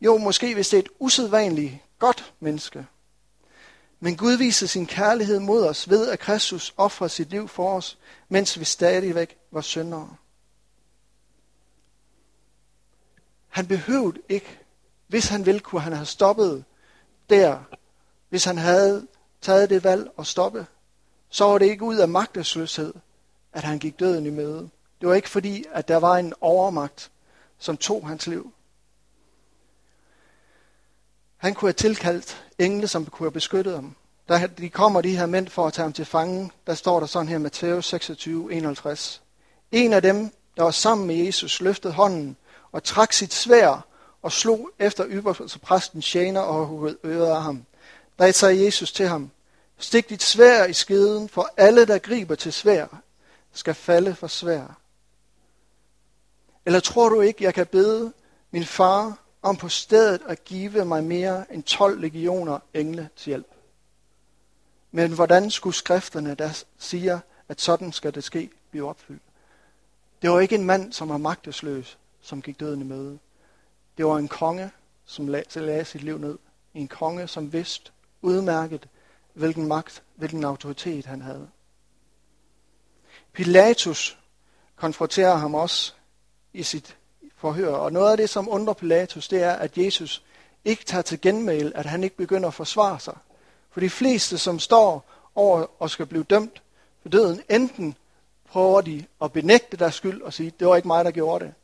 Jo, 0.00 0.18
måske 0.18 0.54
hvis 0.54 0.68
det 0.68 0.76
er 0.76 0.82
et 0.82 0.88
usædvanligt 0.98 1.74
godt 1.98 2.34
menneske. 2.40 2.86
Men 4.00 4.16
Gud 4.16 4.32
viser 4.32 4.66
sin 4.66 4.86
kærlighed 4.86 5.38
mod 5.38 5.66
os 5.66 5.90
ved, 5.90 6.08
at 6.08 6.18
Kristus 6.18 6.74
offrer 6.76 7.08
sit 7.08 7.30
liv 7.30 7.48
for 7.48 7.76
os, 7.76 7.98
mens 8.28 8.58
vi 8.58 8.64
stadigvæk 8.64 9.36
var 9.50 9.60
syndere. 9.60 10.16
Han 13.48 13.66
behøvede 13.66 14.20
ikke, 14.28 14.58
hvis 15.06 15.28
han 15.28 15.46
ville, 15.46 15.60
kunne 15.60 15.80
han 15.80 15.92
have 15.92 16.06
stoppet 16.06 16.64
der. 17.30 17.58
Hvis 18.28 18.44
han 18.44 18.58
havde 18.58 19.06
taget 19.40 19.70
det 19.70 19.84
valg 19.84 20.10
at 20.18 20.26
stoppe, 20.26 20.66
så 21.28 21.44
var 21.44 21.58
det 21.58 21.66
ikke 21.66 21.84
ud 21.84 21.96
af 21.96 22.08
magtesløshed, 22.08 22.94
at 23.52 23.64
han 23.64 23.78
gik 23.78 24.00
døden 24.00 24.26
i 24.26 24.30
møde. 24.30 24.70
Det 25.02 25.08
var 25.08 25.14
ikke 25.14 25.30
fordi, 25.30 25.64
at 25.72 25.88
der 25.88 25.96
var 25.96 26.16
en 26.16 26.34
overmagt, 26.40 27.10
som 27.58 27.76
tog 27.76 28.08
hans 28.08 28.26
liv. 28.26 28.52
Han 31.36 31.54
kunne 31.54 31.68
have 31.68 31.72
tilkaldt 31.72 32.44
engle, 32.58 32.88
som 32.88 33.06
kunne 33.06 33.26
have 33.26 33.32
beskyttet 33.32 33.74
ham. 33.74 33.96
Da 34.28 34.46
de 34.58 34.70
kommer, 34.70 35.00
de 35.00 35.16
her 35.16 35.26
mænd, 35.26 35.48
for 35.48 35.66
at 35.66 35.72
tage 35.72 35.82
ham 35.82 35.92
til 35.92 36.04
fange, 36.04 36.52
der 36.66 36.74
står 36.74 37.00
der 37.00 37.06
sådan 37.06 37.28
her, 37.28 37.38
Matthæus 37.38 37.86
26, 37.86 38.52
51. 38.52 39.22
En 39.72 39.92
af 39.92 40.02
dem 40.02 40.30
der 40.56 40.62
var 40.62 40.70
sammen 40.70 41.06
med 41.06 41.16
Jesus, 41.16 41.60
løftede 41.60 41.92
hånden 41.92 42.36
og 42.72 42.84
trak 42.84 43.12
sit 43.12 43.34
svær 43.34 43.86
og 44.22 44.32
slog 44.32 44.70
efter 44.78 45.06
ypperste 45.08 45.58
præsten 45.58 46.02
tjener 46.02 46.40
og 46.40 46.66
huggede 46.66 46.98
øret 47.04 47.30
af 47.30 47.42
ham. 47.42 47.64
Der 48.18 48.32
sagde 48.32 48.64
Jesus 48.64 48.92
til 48.92 49.08
ham, 49.08 49.30
stik 49.78 50.08
dit 50.08 50.22
svær 50.22 50.64
i 50.64 50.72
skeden, 50.72 51.28
for 51.28 51.50
alle, 51.56 51.86
der 51.86 51.98
griber 51.98 52.34
til 52.34 52.52
svær, 52.52 52.86
skal 53.52 53.74
falde 53.74 54.14
for 54.14 54.26
svær. 54.26 54.81
Eller 56.66 56.80
tror 56.80 57.08
du 57.08 57.20
ikke, 57.20 57.44
jeg 57.44 57.54
kan 57.54 57.66
bede 57.66 58.12
min 58.50 58.64
far 58.64 59.18
om 59.42 59.56
på 59.56 59.68
stedet 59.68 60.22
at 60.26 60.44
give 60.44 60.84
mig 60.84 61.04
mere 61.04 61.52
end 61.54 61.62
12 61.62 62.00
legioner 62.00 62.58
engle 62.74 63.08
til 63.16 63.30
hjælp? 63.30 63.46
Men 64.90 65.12
hvordan 65.12 65.50
skulle 65.50 65.76
skrifterne, 65.76 66.34
der 66.34 66.64
siger, 66.78 67.20
at 67.48 67.60
sådan 67.60 67.92
skal 67.92 68.14
det 68.14 68.24
ske, 68.24 68.50
blive 68.70 68.88
opfyldt? 68.88 69.22
Det 70.22 70.30
var 70.30 70.40
ikke 70.40 70.54
en 70.54 70.64
mand, 70.64 70.92
som 70.92 71.08
var 71.08 71.16
magtesløs, 71.16 71.98
som 72.20 72.42
gik 72.42 72.60
døden 72.60 72.80
i 72.80 72.84
møde. 72.84 73.18
Det 73.96 74.06
var 74.06 74.16
en 74.16 74.28
konge, 74.28 74.70
som 75.04 75.28
lagde 75.28 75.84
sit 75.84 76.02
liv 76.02 76.18
ned. 76.18 76.38
En 76.74 76.88
konge, 76.88 77.28
som 77.28 77.52
vidste 77.52 77.90
udmærket, 78.22 78.88
hvilken 79.32 79.66
magt, 79.66 80.02
hvilken 80.14 80.44
autoritet 80.44 81.06
han 81.06 81.20
havde. 81.20 81.48
Pilatus 83.32 84.18
konfronterer 84.76 85.36
ham 85.36 85.54
også 85.54 85.94
i 86.52 86.62
sit 86.62 86.96
forhør. 87.36 87.74
Og 87.74 87.92
noget 87.92 88.10
af 88.10 88.16
det, 88.16 88.30
som 88.30 88.48
undrer 88.48 88.74
Pilatus, 88.74 89.28
det 89.28 89.42
er, 89.42 89.52
at 89.52 89.78
Jesus 89.78 90.22
ikke 90.64 90.84
tager 90.84 91.02
til 91.02 91.20
genmæl, 91.20 91.72
at 91.74 91.86
han 91.86 92.04
ikke 92.04 92.16
begynder 92.16 92.48
at 92.48 92.54
forsvare 92.54 93.00
sig. 93.00 93.16
For 93.70 93.80
de 93.80 93.90
fleste, 93.90 94.38
som 94.38 94.58
står 94.58 95.04
over 95.34 95.66
og 95.78 95.90
skal 95.90 96.06
blive 96.06 96.24
dømt 96.24 96.62
for 97.02 97.08
døden, 97.08 97.42
enten 97.50 97.96
prøver 98.48 98.80
de 98.80 99.04
at 99.22 99.32
benægte 99.32 99.76
deres 99.76 99.94
skyld 99.94 100.22
og 100.22 100.32
sige, 100.32 100.52
det 100.60 100.68
var 100.68 100.76
ikke 100.76 100.88
mig, 100.88 101.04
der 101.04 101.10
gjorde 101.10 101.44
det. 101.44 101.54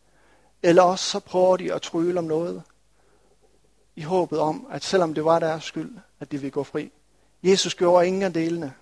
Eller 0.62 0.82
også 0.82 1.04
så 1.04 1.20
prøver 1.20 1.56
de 1.56 1.74
at 1.74 1.82
trylle 1.82 2.18
om 2.18 2.24
noget, 2.24 2.62
i 3.96 4.02
håbet 4.02 4.38
om, 4.38 4.66
at 4.70 4.84
selvom 4.84 5.14
det 5.14 5.24
var 5.24 5.38
deres 5.38 5.64
skyld, 5.64 5.96
at 6.20 6.32
de 6.32 6.40
vil 6.40 6.52
gå 6.52 6.62
fri. 6.62 6.92
Jesus 7.42 7.74
gjorde 7.74 8.06
ingen 8.06 8.22
af 8.22 8.32
delene. 8.32 8.74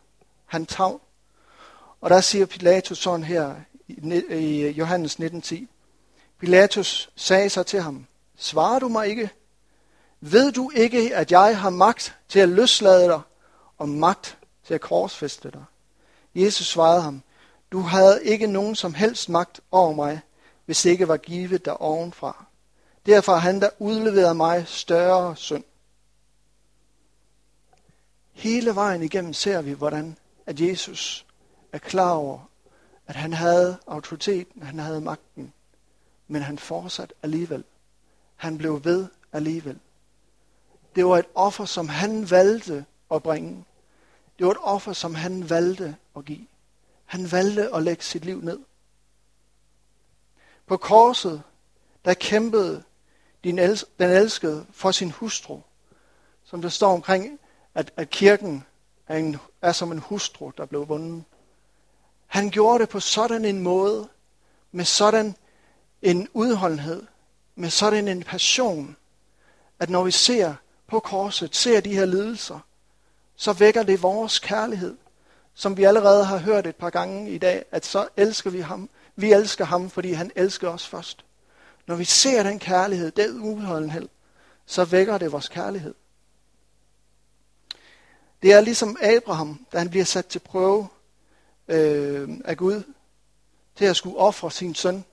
Han 0.47 0.66
tav. 0.66 1.01
Og 2.01 2.11
der 2.11 2.21
siger 2.21 2.47
Pilatus 2.47 2.99
sådan 2.99 3.25
her 3.25 3.55
i 4.31 4.69
Johannes 4.69 5.21
19.10. 5.21 5.66
Pilatus 6.38 7.11
sagde 7.16 7.51
så 7.51 7.62
til 7.62 7.81
ham, 7.81 8.07
svarer 8.37 8.79
du 8.79 8.88
mig 8.88 9.09
ikke? 9.09 9.31
Ved 10.20 10.53
du 10.53 10.70
ikke, 10.75 11.16
at 11.16 11.33
jeg 11.33 11.61
har 11.61 11.70
magt 11.70 12.16
til 12.29 12.38
at 12.38 12.49
løslade 12.49 13.09
dig, 13.09 13.20
og 13.79 13.88
magt 13.88 14.38
til 14.64 14.75
at 14.75 14.81
korsfeste 14.81 15.51
dig? 15.51 15.64
Jesus 16.35 16.66
svarede 16.66 17.03
ham, 17.03 17.22
du 17.72 17.81
havde 17.81 18.25
ikke 18.25 18.46
nogen 18.46 18.75
som 18.75 18.94
helst 18.94 19.29
magt 19.29 19.61
over 19.70 19.92
mig, 19.92 20.20
hvis 20.64 20.83
det 20.83 20.90
ikke 20.90 21.09
var 21.09 21.16
givet 21.16 21.64
der 21.64 21.83
ovenfra. 21.83 22.44
Derfor 23.07 23.33
har 23.33 23.38
han 23.38 23.61
der 23.61 23.70
udleveret 23.79 24.37
mig 24.37 24.64
større 24.68 25.37
synd. 25.37 25.64
Hele 28.33 28.75
vejen 28.75 29.03
igennem 29.03 29.33
ser 29.33 29.62
vi, 29.62 29.72
hvordan 29.72 30.16
at 30.46 30.61
Jesus 30.61 31.27
er 31.72 31.79
klar 31.79 32.12
over, 32.12 32.38
at 33.07 33.16
han 33.16 33.33
havde 33.33 33.77
autoriteten, 33.87 34.62
han 34.62 34.79
havde 34.79 35.01
magten, 35.01 35.53
men 36.29 36.43
han 36.43 36.59
fortsatte 36.59 37.15
alligevel. 37.23 37.65
Han 38.37 38.59
blev 38.59 38.85
ved 38.85 39.07
alligevel. 39.33 39.79
Det 40.97 41.07
var 41.07 41.19
et 41.19 41.27
offer, 41.35 41.65
som 41.65 41.89
han 41.89 42.31
valgte 42.31 42.85
at 43.11 43.23
bringe. 43.23 43.65
Det 44.39 44.47
var 44.47 44.53
et 44.53 44.59
offer, 44.61 44.93
som 44.93 45.15
han 45.15 45.51
valgte 45.51 45.97
at 46.17 46.25
give. 46.25 46.47
Han 47.05 47.33
valgte 47.33 47.75
at 47.75 47.83
lægge 47.83 48.03
sit 48.03 48.25
liv 48.25 48.41
ned. 48.41 48.59
På 50.67 50.77
korset, 50.77 51.43
der 52.05 52.15
kæmpede 52.15 52.83
din 53.45 53.59
els- 53.59 53.85
den 53.99 54.11
elskede 54.11 54.67
for 54.71 54.91
sin 54.91 55.11
hustru. 55.11 55.61
Som 56.45 56.62
der 56.62 56.69
står 56.69 56.93
omkring, 56.93 57.41
at, 57.75 57.93
at 57.97 58.11
kirken 58.11 58.65
er, 59.07 59.17
en, 59.17 59.37
er 59.62 59.73
som 59.73 59.93
en 59.93 59.99
hustru, 59.99 60.51
der 60.57 60.67
blev 60.67 60.89
vundet. 60.89 61.25
Han 62.27 62.51
gjorde 62.51 62.79
det 62.79 62.89
på 62.89 63.01
sådan 63.01 63.45
en 63.45 63.62
måde, 63.62 64.09
med 64.73 64.85
sådan 64.85 65.37
en 66.11 66.29
udholdenhed, 66.33 67.03
med 67.55 67.71
sådan 67.71 68.09
en 68.09 68.23
passion, 68.23 68.97
at 69.79 69.90
når 69.90 70.05
vi 70.05 70.11
ser 70.11 70.55
på 70.87 71.01
korset, 71.01 71.57
ser 71.57 71.81
de 71.81 71.95
her 71.95 72.05
lidelser, 72.05 72.59
så 73.37 73.53
vækker 73.53 73.83
det 73.83 74.03
vores 74.03 74.38
kærlighed, 74.38 74.97
som 75.55 75.77
vi 75.77 75.85
allerede 75.85 76.25
har 76.25 76.38
hørt 76.38 76.66
et 76.66 76.77
par 76.77 76.90
gange 76.90 77.31
i 77.31 77.38
dag, 77.38 77.64
at 77.71 77.87
så 77.87 78.09
elsker 78.16 78.51
vi 78.51 78.61
ham. 78.61 78.90
Vi 79.16 79.33
elsker 79.33 79.64
ham, 79.64 79.90
fordi 79.90 80.12
han 80.12 80.31
elsker 80.37 80.69
os 80.69 80.87
først. 80.87 81.25
Når 81.87 81.95
vi 81.95 82.05
ser 82.05 82.42
den 82.42 82.59
kærlighed, 82.59 83.11
den 83.11 83.40
udholdenhed, 83.40 84.09
så 84.66 84.85
vækker 84.85 85.19
det 85.19 85.33
vores 85.33 85.49
kærlighed. 85.49 85.95
Det 88.42 88.53
er 88.53 88.61
ligesom 88.61 88.97
Abraham, 89.03 89.66
da 89.73 89.79
han 89.79 89.90
bliver 89.90 90.05
sat 90.05 90.27
til 90.27 90.38
prøve 90.38 90.88
øh, 91.69 92.29
af 92.45 92.57
Gud, 92.57 92.83
til 93.77 93.85
at 93.85 93.97
skulle 93.97 94.16
ofre 94.16 94.51
sin 94.51 94.75
søn. 94.75 95.05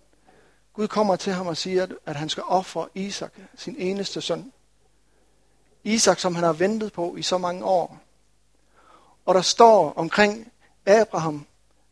Gud 0.73 0.87
kommer 0.87 1.15
til 1.15 1.33
ham 1.33 1.47
og 1.47 1.57
siger, 1.57 1.87
at 2.05 2.15
han 2.15 2.29
skal 2.29 2.43
ofre 2.47 2.87
Isak, 2.93 3.33
sin 3.55 3.75
eneste 3.77 4.21
søn. 4.21 4.53
Isak, 5.83 6.19
som 6.19 6.35
han 6.35 6.43
har 6.43 6.53
ventet 6.53 6.93
på 6.93 7.15
i 7.15 7.21
så 7.21 7.37
mange 7.37 7.65
år. 7.65 7.99
Og 9.25 9.35
der 9.35 9.41
står 9.41 9.93
omkring 9.93 10.51
Abraham, 10.85 11.45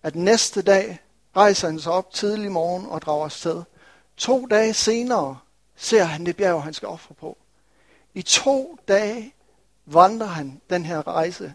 at 0.04 0.16
næste 0.16 0.62
dag 0.62 1.00
rejser 1.36 1.68
han 1.68 1.80
sig 1.80 1.92
op 1.92 2.12
tidlig 2.12 2.52
morgen 2.52 2.86
og 2.86 3.02
drager 3.02 3.26
afsted. 3.26 3.64
To 4.18 4.46
dage 4.46 4.74
senere 4.74 5.40
ser 5.76 6.04
han 6.04 6.26
det 6.26 6.38
bjerg, 6.38 6.64
han 6.64 6.74
skal 6.74 6.88
ofre 6.88 7.14
på. 7.14 7.38
I 8.14 8.22
to 8.22 8.78
dage 8.88 9.34
vandrer 9.86 10.28
han 10.28 10.62
den 10.70 10.86
her 10.86 11.08
rejse 11.08 11.54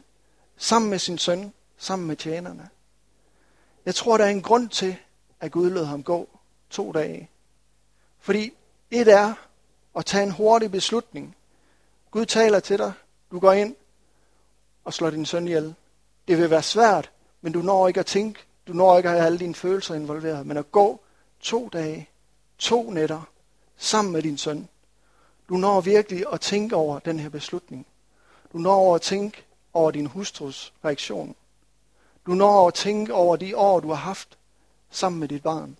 sammen 0.56 0.90
med 0.90 0.98
sin 0.98 1.18
søn, 1.18 1.52
sammen 1.78 2.08
med 2.08 2.16
tjenerne. 2.16 2.68
Jeg 3.86 3.94
tror, 3.94 4.16
der 4.16 4.24
er 4.24 4.28
en 4.28 4.42
grund 4.42 4.68
til, 4.68 4.96
at 5.40 5.52
Gud 5.52 5.70
lod 5.70 5.84
ham 5.84 6.02
gå 6.02 6.35
to 6.70 6.92
dage. 6.92 7.30
Fordi 8.18 8.52
et 8.90 9.08
er 9.08 9.34
at 9.96 10.06
tage 10.06 10.22
en 10.22 10.30
hurtig 10.30 10.70
beslutning. 10.70 11.36
Gud 12.10 12.26
taler 12.26 12.60
til 12.60 12.78
dig. 12.78 12.92
Du 13.30 13.38
går 13.38 13.52
ind 13.52 13.76
og 14.84 14.94
slår 14.94 15.10
din 15.10 15.26
søn 15.26 15.46
ihjel. 15.46 15.74
Det 16.28 16.38
vil 16.38 16.50
være 16.50 16.62
svært, 16.62 17.10
men 17.40 17.52
du 17.52 17.62
når 17.62 17.88
ikke 17.88 18.00
at 18.00 18.06
tænke. 18.06 18.40
Du 18.66 18.72
når 18.72 18.96
ikke 18.96 19.08
at 19.08 19.14
have 19.14 19.26
alle 19.26 19.38
dine 19.38 19.54
følelser 19.54 19.94
involveret. 19.94 20.46
Men 20.46 20.56
at 20.56 20.72
gå 20.72 21.00
to 21.40 21.68
dage 21.68 22.08
to 22.58 22.90
nætter 22.90 23.22
sammen 23.76 24.12
med 24.12 24.22
din 24.22 24.38
søn. 24.38 24.68
Du 25.48 25.56
når 25.56 25.80
virkelig 25.80 26.24
at 26.32 26.40
tænke 26.40 26.76
over 26.76 26.98
den 26.98 27.20
her 27.20 27.28
beslutning. 27.28 27.86
Du 28.52 28.58
når 28.58 28.74
over 28.74 28.94
at 28.94 29.02
tænke 29.02 29.44
over 29.72 29.90
din 29.90 30.06
hustrus 30.06 30.72
reaktion. 30.84 31.34
Du 32.26 32.30
når 32.30 32.58
over 32.58 32.68
at 32.68 32.74
tænke 32.74 33.14
over 33.14 33.36
de 33.36 33.56
år, 33.56 33.80
du 33.80 33.88
har 33.88 33.94
haft 33.94 34.38
sammen 34.90 35.20
med 35.20 35.28
dit 35.28 35.42
barn. 35.42 35.76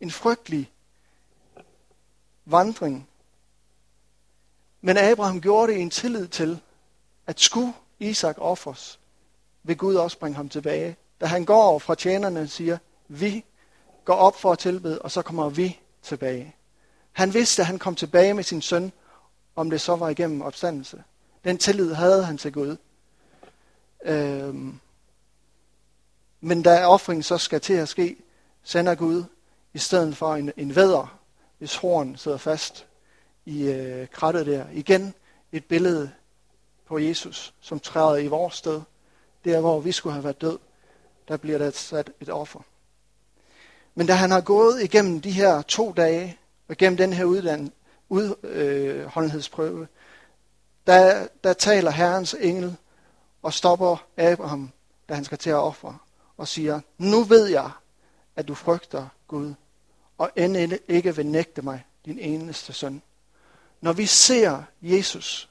En 0.00 0.10
frygtelig 0.10 0.72
vandring. 2.44 3.08
Men 4.80 4.96
Abraham 4.96 5.40
gjorde 5.40 5.72
det 5.72 5.78
i 5.78 5.82
en 5.82 5.90
tillid 5.90 6.28
til, 6.28 6.60
at 7.26 7.40
skulle 7.40 7.72
Isak 7.98 8.36
offres, 8.38 9.00
vil 9.62 9.76
Gud 9.76 9.94
også 9.94 10.18
bringe 10.18 10.36
ham 10.36 10.48
tilbage. 10.48 10.96
Da 11.20 11.26
han 11.26 11.44
går 11.44 11.78
fra 11.78 11.94
tjenerne 11.94 12.40
og 12.40 12.48
siger, 12.48 12.78
vi 13.08 13.44
går 14.04 14.14
op 14.14 14.40
for 14.40 14.52
at 14.52 14.58
tilbede, 14.58 15.02
og 15.02 15.10
så 15.10 15.22
kommer 15.22 15.48
vi 15.48 15.80
tilbage. 16.02 16.54
Han 17.12 17.34
vidste, 17.34 17.62
at 17.62 17.66
han 17.66 17.78
kom 17.78 17.94
tilbage 17.94 18.34
med 18.34 18.44
sin 18.44 18.62
søn, 18.62 18.92
om 19.56 19.70
det 19.70 19.80
så 19.80 19.96
var 19.96 20.08
igennem 20.08 20.42
opstandelse. 20.42 21.04
Den 21.44 21.58
tillid 21.58 21.92
havde 21.92 22.24
han 22.24 22.38
til 22.38 22.52
Gud. 22.52 22.76
Øhm. 24.04 24.80
Men 26.40 26.62
da 26.62 26.86
offringen 26.86 27.22
så 27.22 27.38
skal 27.38 27.60
til 27.60 27.72
at 27.72 27.88
ske, 27.88 28.16
sender 28.62 28.94
Gud 28.94 29.24
i 29.76 29.78
stedet 29.78 30.16
for 30.16 30.34
en, 30.34 30.52
en 30.56 30.76
væder, 30.76 31.18
hvis 31.58 31.76
horn 31.76 32.16
sidder 32.16 32.36
fast 32.36 32.86
i 33.44 33.62
øh, 33.62 34.08
krattet 34.08 34.46
der. 34.46 34.64
Igen 34.72 35.14
et 35.52 35.64
billede 35.64 36.10
på 36.86 36.98
Jesus, 36.98 37.54
som 37.60 37.80
træder 37.80 38.16
i 38.16 38.26
vores 38.26 38.54
sted. 38.54 38.80
Der, 39.44 39.60
hvor 39.60 39.80
vi 39.80 39.92
skulle 39.92 40.12
have 40.12 40.24
været 40.24 40.40
død, 40.40 40.58
der 41.28 41.36
bliver 41.36 41.58
der 41.58 41.70
sat 41.70 42.10
et 42.20 42.30
offer. 42.30 42.60
Men 43.94 44.06
da 44.06 44.12
han 44.12 44.30
har 44.30 44.40
gået 44.40 44.82
igennem 44.82 45.20
de 45.20 45.30
her 45.30 45.62
to 45.62 45.92
dage, 45.92 46.38
og 46.68 46.72
igennem 46.72 46.96
den 46.96 47.12
her 47.12 47.24
udholdenhedsprøve, 48.08 49.80
øh, 49.80 49.86
der, 50.86 51.26
der 51.44 51.52
taler 51.52 51.90
Herrens 51.90 52.34
engel 52.40 52.76
og 53.42 53.52
stopper 53.52 54.06
Abraham, 54.16 54.72
da 55.08 55.14
han 55.14 55.24
skal 55.24 55.38
til 55.38 55.50
at 55.50 55.56
ofre, 55.56 55.98
og 56.36 56.48
siger, 56.48 56.80
nu 56.98 57.22
ved 57.22 57.46
jeg, 57.46 57.70
at 58.36 58.48
du 58.48 58.54
frygter 58.54 59.08
Gud, 59.28 59.54
og 60.18 60.30
end 60.36 60.72
ikke 60.88 61.16
vil 61.16 61.26
nægte 61.26 61.62
mig, 61.62 61.84
din 62.04 62.18
eneste 62.18 62.72
søn. 62.72 63.02
Når 63.80 63.92
vi 63.92 64.06
ser 64.06 64.62
Jesus, 64.82 65.50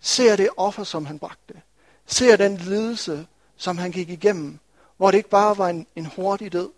ser 0.00 0.36
det 0.36 0.48
offer, 0.56 0.84
som 0.84 1.06
han 1.06 1.18
bragte, 1.18 1.62
ser 2.06 2.36
den 2.36 2.56
lidelse, 2.56 3.26
som 3.56 3.78
han 3.78 3.92
gik 3.92 4.08
igennem, 4.08 4.58
hvor 4.96 5.10
det 5.10 5.18
ikke 5.18 5.30
bare 5.30 5.58
var 5.58 5.68
en, 5.68 5.86
en 5.96 6.06
hurtig 6.06 6.52
død, 6.52 6.70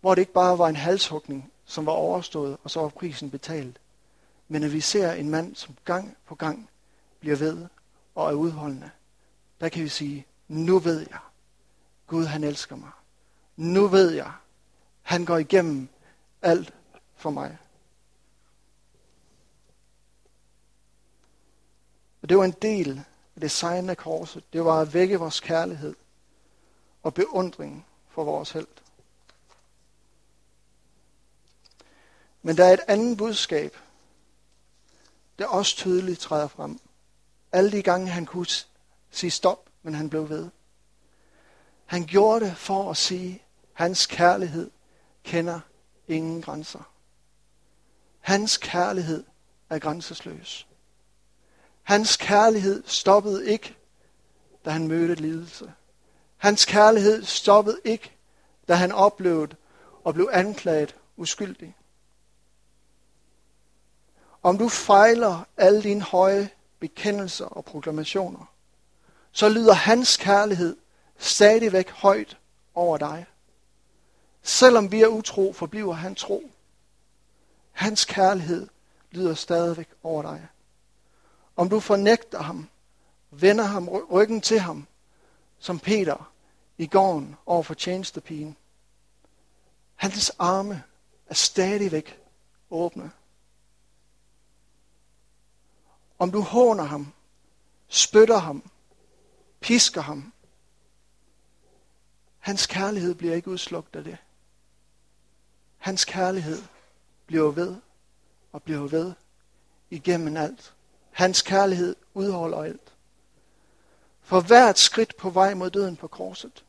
hvor 0.00 0.14
det 0.14 0.22
ikke 0.22 0.32
bare 0.32 0.58
var 0.58 0.68
en 0.68 0.76
halshugning, 0.76 1.52
som 1.64 1.86
var 1.86 1.92
overstået, 1.92 2.56
og 2.64 2.70
så 2.70 2.80
var 2.80 2.88
prisen 2.88 3.30
betalt. 3.30 3.80
Men 4.48 4.62
at 4.62 4.72
vi 4.72 4.80
ser 4.80 5.12
en 5.12 5.30
mand, 5.30 5.56
som 5.56 5.76
gang 5.84 6.16
på 6.26 6.34
gang 6.34 6.70
bliver 7.20 7.36
ved 7.36 7.66
og 8.14 8.30
er 8.30 8.34
udholdende, 8.34 8.90
der 9.60 9.68
kan 9.68 9.82
vi 9.82 9.88
sige, 9.88 10.26
nu 10.48 10.78
ved 10.78 11.00
jeg, 11.00 11.18
Gud 12.06 12.24
han 12.24 12.44
elsker 12.44 12.76
mig. 12.76 12.90
Nu 13.56 13.86
ved 13.86 14.10
jeg, 14.10 14.32
han 15.02 15.24
går 15.24 15.36
igennem 15.38 15.88
alt 16.42 16.74
for 17.16 17.30
mig. 17.30 17.58
Og 22.22 22.28
det 22.28 22.38
var 22.38 22.44
en 22.44 22.54
del 22.62 23.04
af 23.34 23.40
designen 23.40 23.90
af 23.90 23.96
korset. 23.96 24.44
Det 24.52 24.64
var 24.64 24.80
at 24.80 24.94
vække 24.94 25.18
vores 25.18 25.40
kærlighed 25.40 25.94
og 27.02 27.14
beundring 27.14 27.86
for 28.08 28.24
vores 28.24 28.50
held. 28.50 28.66
Men 32.42 32.56
der 32.56 32.64
er 32.64 32.72
et 32.72 32.80
andet 32.88 33.18
budskab, 33.18 33.76
der 35.38 35.46
også 35.46 35.76
tydeligt 35.76 36.20
træder 36.20 36.48
frem. 36.48 36.80
Alle 37.52 37.72
de 37.72 37.82
gange, 37.82 38.08
han 38.08 38.26
kunne 38.26 38.46
sige 39.10 39.30
stop, 39.30 39.68
men 39.82 39.94
han 39.94 40.10
blev 40.10 40.28
ved. 40.28 40.50
Han 41.86 42.06
gjorde 42.06 42.44
det 42.44 42.56
for 42.56 42.90
at 42.90 42.96
sige, 42.96 43.34
at 43.34 43.40
hans 43.72 44.06
kærlighed 44.06 44.70
kender 45.24 45.60
ingen 46.08 46.42
grænser. 46.42 46.92
Hans 48.20 48.58
kærlighed 48.58 49.24
er 49.70 49.78
grænsesløs. 49.78 50.66
Hans 51.82 52.16
kærlighed 52.16 52.82
stoppede 52.86 53.50
ikke, 53.50 53.76
da 54.64 54.70
han 54.70 54.88
mødte 54.88 55.14
lidelse. 55.14 55.72
Hans 56.36 56.64
kærlighed 56.64 57.24
stoppede 57.24 57.80
ikke, 57.84 58.12
da 58.68 58.74
han 58.74 58.92
oplevede 58.92 59.56
og 60.04 60.14
blev 60.14 60.28
anklaget 60.32 60.96
uskyldig. 61.16 61.76
Om 64.42 64.58
du 64.58 64.68
fejler 64.68 65.46
alle 65.56 65.82
dine 65.82 66.02
høje 66.02 66.50
bekendelser 66.78 67.46
og 67.46 67.64
proklamationer, 67.64 68.52
så 69.32 69.48
lyder 69.48 69.72
hans 69.72 70.16
kærlighed 70.16 70.76
stadigvæk 71.18 71.90
højt 71.90 72.38
over 72.74 72.98
dig. 72.98 73.26
Selvom 74.42 74.92
vi 74.92 75.02
er 75.02 75.06
utro, 75.06 75.52
forbliver 75.52 75.94
han 75.94 76.14
tro. 76.14 76.50
Hans 77.72 78.04
kærlighed 78.04 78.68
lyder 79.10 79.34
stadigvæk 79.34 79.88
over 80.02 80.22
dig. 80.22 80.48
Om 81.56 81.68
du 81.68 81.80
fornægter 81.80 82.42
ham, 82.42 82.68
vender 83.30 83.64
ham 83.64 83.88
ryggen 83.88 84.40
til 84.40 84.60
ham, 84.60 84.86
som 85.58 85.78
Peter 85.78 86.32
i 86.78 86.86
gården 86.86 87.36
over 87.46 87.62
for 87.62 87.74
tjenestepigen. 87.74 88.56
Hans 89.96 90.30
arme 90.38 90.82
er 91.26 91.34
stadigvæk 91.34 92.18
åbne. 92.70 93.10
Om 96.18 96.32
du 96.32 96.40
håner 96.40 96.84
ham, 96.84 97.12
spytter 97.88 98.38
ham, 98.38 98.70
pisker 99.60 100.00
ham, 100.00 100.32
hans 102.38 102.66
kærlighed 102.66 103.14
bliver 103.14 103.34
ikke 103.34 103.50
udslugt 103.50 103.96
af 103.96 104.04
det. 104.04 104.16
Hans 105.80 106.04
kærlighed 106.04 106.62
bliver 107.26 107.50
ved 107.50 107.76
og 108.52 108.62
bliver 108.62 108.88
ved 108.88 109.12
igennem 109.90 110.36
alt. 110.36 110.74
Hans 111.10 111.42
kærlighed 111.42 111.96
udholder 112.14 112.62
alt. 112.62 112.92
For 114.22 114.40
hvert 114.40 114.78
skridt 114.78 115.16
på 115.16 115.30
vej 115.30 115.54
mod 115.54 115.70
døden 115.70 115.96
på 115.96 116.08
korset. 116.08 116.64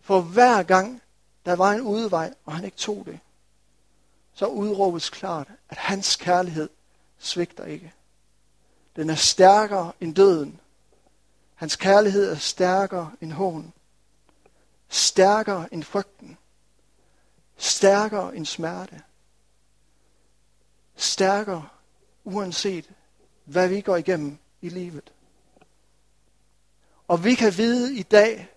For 0.00 0.20
hver 0.20 0.62
gang 0.62 1.02
der 1.46 1.56
var 1.56 1.72
en 1.72 1.80
udvej, 1.80 2.34
og 2.44 2.52
han 2.54 2.64
ikke 2.64 2.76
tog 2.76 3.02
det, 3.06 3.20
så 4.34 4.46
udråbes 4.46 5.10
klart, 5.10 5.48
at 5.68 5.76
hans 5.76 6.16
kærlighed 6.16 6.68
svigter 7.18 7.64
ikke. 7.64 7.92
Den 8.96 9.10
er 9.10 9.14
stærkere 9.14 9.92
end 10.00 10.14
døden. 10.14 10.60
Hans 11.54 11.76
kærlighed 11.76 12.30
er 12.30 12.36
stærkere 12.36 13.12
end 13.20 13.32
hån. 13.32 13.72
Stærkere 14.88 15.74
end 15.74 15.82
frygten. 15.82 16.38
Stærkere 17.56 18.36
end 18.36 18.46
smerte. 18.46 19.02
Stærkere 20.96 21.68
uanset 22.24 22.90
hvad 23.44 23.68
vi 23.68 23.80
går 23.80 23.96
igennem 23.96 24.38
i 24.60 24.68
livet. 24.68 25.12
Og 27.08 27.24
vi 27.24 27.34
kan 27.34 27.56
vide 27.56 27.96
i 27.96 28.02
dag, 28.02 28.48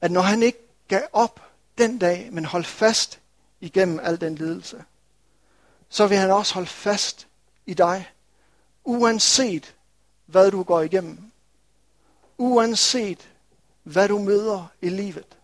at 0.00 0.10
når 0.10 0.20
han 0.20 0.42
ikke 0.42 0.58
gav 0.88 1.02
op 1.12 1.40
den 1.78 1.98
dag, 1.98 2.32
men 2.32 2.44
holdt 2.44 2.66
fast 2.66 3.20
igennem 3.60 4.00
al 4.02 4.20
den 4.20 4.34
lidelse, 4.34 4.84
så 5.88 6.06
vil 6.06 6.16
han 6.16 6.30
også 6.30 6.54
holde 6.54 6.68
fast 6.68 7.28
i 7.66 7.74
dig, 7.74 8.10
uanset 8.84 9.74
hvad 10.26 10.50
du 10.50 10.62
går 10.62 10.80
igennem. 10.80 11.30
Uanset 12.38 13.28
hvad 13.82 14.08
du 14.08 14.18
møder 14.18 14.66
i 14.80 14.88
livet, 14.88 15.37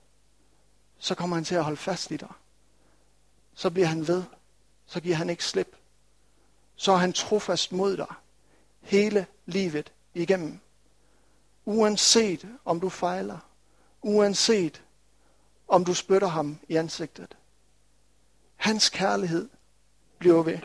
så 1.04 1.14
kommer 1.14 1.36
han 1.36 1.44
til 1.44 1.54
at 1.54 1.64
holde 1.64 1.76
fast 1.76 2.10
i 2.10 2.16
dig. 2.16 2.32
Så 3.54 3.70
bliver 3.70 3.86
han 3.86 4.08
ved. 4.08 4.22
Så 4.86 5.00
giver 5.00 5.16
han 5.16 5.30
ikke 5.30 5.44
slip. 5.44 5.76
Så 6.76 6.92
er 6.92 6.96
han 6.96 7.12
trofast 7.12 7.72
mod 7.72 7.96
dig 7.96 8.14
hele 8.80 9.26
livet 9.46 9.92
igennem. 10.14 10.60
Uanset 11.64 12.48
om 12.64 12.80
du 12.80 12.88
fejler. 12.88 13.38
Uanset 14.02 14.82
om 15.68 15.84
du 15.84 15.94
spytter 15.94 16.28
ham 16.28 16.58
i 16.68 16.76
ansigtet. 16.76 17.36
Hans 18.56 18.88
kærlighed 18.88 19.48
bliver 20.18 20.42
ved. 20.42 20.58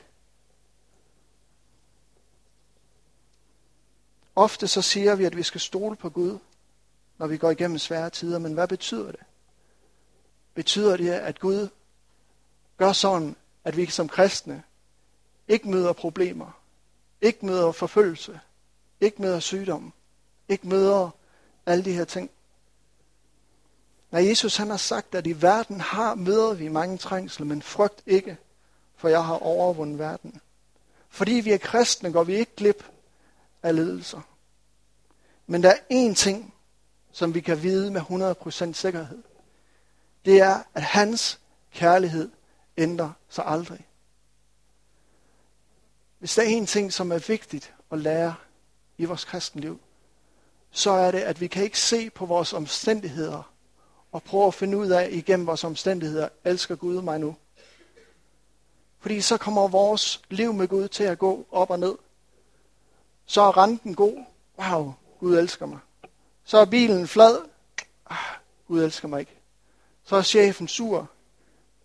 Ofte 4.36 4.67
så 4.67 4.82
siger 4.82 5.15
vi, 5.15 5.25
at 5.25 5.38
vi 5.38 5.43
skal 5.43 5.62
stole 5.62 5.95
på 5.95 6.10
Gud, 6.10 6.39
når 7.17 7.28
vi 7.28 7.38
går 7.38 7.52
igennem 7.52 7.78
svære 7.78 8.10
tider. 8.10 8.39
Men 8.39 8.54
hvad 8.54 8.67
betyder 8.67 9.12
det? 9.12 9.21
Betyder 10.60 10.98
det, 10.98 11.10
at 11.10 11.39
Gud 11.39 11.67
gør 12.78 12.93
sådan, 12.93 13.36
at 13.63 13.78
vi 13.78 13.86
som 13.86 14.10
kristne 14.10 14.63
ikke 15.48 15.69
møder 15.69 15.93
problemer, 15.93 16.62
ikke 17.22 17.45
møder 17.45 17.72
forfølgelse, 17.72 18.39
ikke 19.02 19.22
møder 19.22 19.39
sygdom, 19.39 19.93
ikke 20.50 20.67
møder 20.67 21.10
alle 21.65 21.86
de 21.86 21.93
her 21.93 22.06
ting? 22.06 22.30
Når 24.12 24.19
Jesus 24.19 24.58
han 24.58 24.69
har 24.69 24.78
sagt, 24.78 25.15
at 25.15 25.28
i 25.28 25.41
verden 25.41 25.82
har 25.82 26.15
møder 26.15 26.54
vi 26.54 26.67
mange 26.67 26.98
trængsler, 26.98 27.45
men 27.45 27.62
frygt 27.62 28.04
ikke, 28.06 28.38
for 28.95 29.08
jeg 29.08 29.26
har 29.26 29.36
overvundet 29.38 30.00
verden. 30.00 30.41
Fordi 31.10 31.34
vi 31.34 31.52
er 31.52 31.58
kristne, 31.58 32.12
går 32.12 32.24
vi 32.24 32.36
ikke 32.36 32.56
glip 32.56 32.91
af 33.63 33.76
ledelser. 33.76 34.22
Men 35.48 35.63
der 35.63 35.69
er 35.69 36.10
én 36.10 36.15
ting, 36.15 36.54
som 37.12 37.34
vi 37.34 37.41
kan 37.41 37.63
vide 37.63 37.91
med 37.91 38.02
100% 38.02 38.74
sikkerhed. 38.74 39.24
Det 40.29 40.41
er, 40.41 40.63
at 40.73 40.83
hans 40.83 41.39
kærlighed 41.71 42.31
ændrer 42.77 43.11
sig 43.29 43.43
aldrig. 43.47 43.87
Hvis 46.19 46.35
der 46.35 46.41
er 46.41 46.45
en 46.45 46.65
ting, 46.65 46.93
som 46.93 47.11
er 47.11 47.19
vigtigt 47.27 47.73
at 47.91 47.99
lære 47.99 48.35
i 48.97 49.05
vores 49.05 49.25
kristenliv, 49.25 49.79
så 50.71 50.91
er 50.91 51.11
det, 51.11 51.19
at 51.19 51.41
vi 51.41 51.47
kan 51.47 51.63
ikke 51.63 51.79
se 51.79 52.09
på 52.09 52.25
vores 52.25 52.53
omstændigheder 52.53 53.51
og 54.11 54.23
prøve 54.23 54.47
at 54.47 54.53
finde 54.53 54.77
ud 54.77 54.87
af 54.87 55.09
igennem 55.11 55.47
vores 55.47 55.63
omstændigheder, 55.63 56.29
elsker 56.43 56.75
Gud 56.75 57.01
mig 57.01 57.19
nu? 57.19 57.35
Fordi 58.99 59.21
så 59.21 59.37
kommer 59.37 59.67
vores 59.67 60.21
liv 60.29 60.53
med 60.53 60.67
Gud 60.67 60.87
til 60.87 61.03
at 61.03 61.19
gå 61.19 61.47
op 61.51 61.69
og 61.69 61.79
ned. 61.79 61.95
Så 63.25 63.41
er 63.41 63.57
renten 63.57 63.95
god. 63.95 64.25
Wow, 64.59 64.93
Gud 65.19 65.38
elsker 65.38 65.65
mig. 65.65 65.80
Så 66.43 66.57
er 66.57 66.65
bilen 66.65 67.07
flad. 67.07 67.38
Ah, 68.09 68.17
Gud 68.67 68.84
elsker 68.84 69.07
mig 69.07 69.19
ikke. 69.19 69.38
Så 70.10 70.16
er 70.16 70.22
chefen 70.22 70.68
sur. 70.68 71.10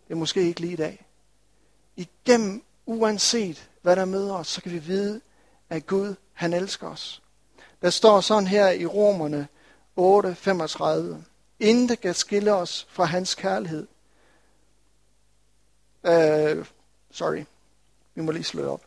Det 0.07 0.13
er 0.13 0.19
måske 0.19 0.43
ikke 0.43 0.61
lige 0.61 0.73
i 0.73 0.77
dag. 0.77 1.07
Igennem, 1.97 2.65
uanset 2.87 3.71
hvad 3.83 3.97
der 3.97 4.05
møder 4.05 4.35
os, 4.35 4.49
så 4.49 4.63
kan 4.63 4.73
vi 4.73 4.79
vide, 4.79 5.21
at 5.71 5.87
Gud, 5.87 6.15
han 6.33 6.53
elsker 6.53 6.89
os. 6.89 7.23
Der 7.83 7.91
står 7.91 8.21
sådan 8.21 8.47
her 8.47 8.71
i 8.71 8.87
Romerne 8.87 9.49
8:35. 9.97 11.25
Intet 11.59 12.01
kan 12.01 12.15
skille 12.15 12.55
os 12.55 12.87
fra 12.91 13.05
hans 13.05 13.35
kærlighed. 13.35 13.87
Uh, 16.03 16.67
sorry, 17.11 17.45
vi 18.15 18.23
må 18.23 18.33
lige 18.33 18.45
slå 18.45 18.73
op. 18.73 18.85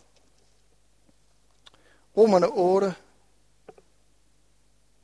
Romerne 2.18 2.48
8, 2.48 2.96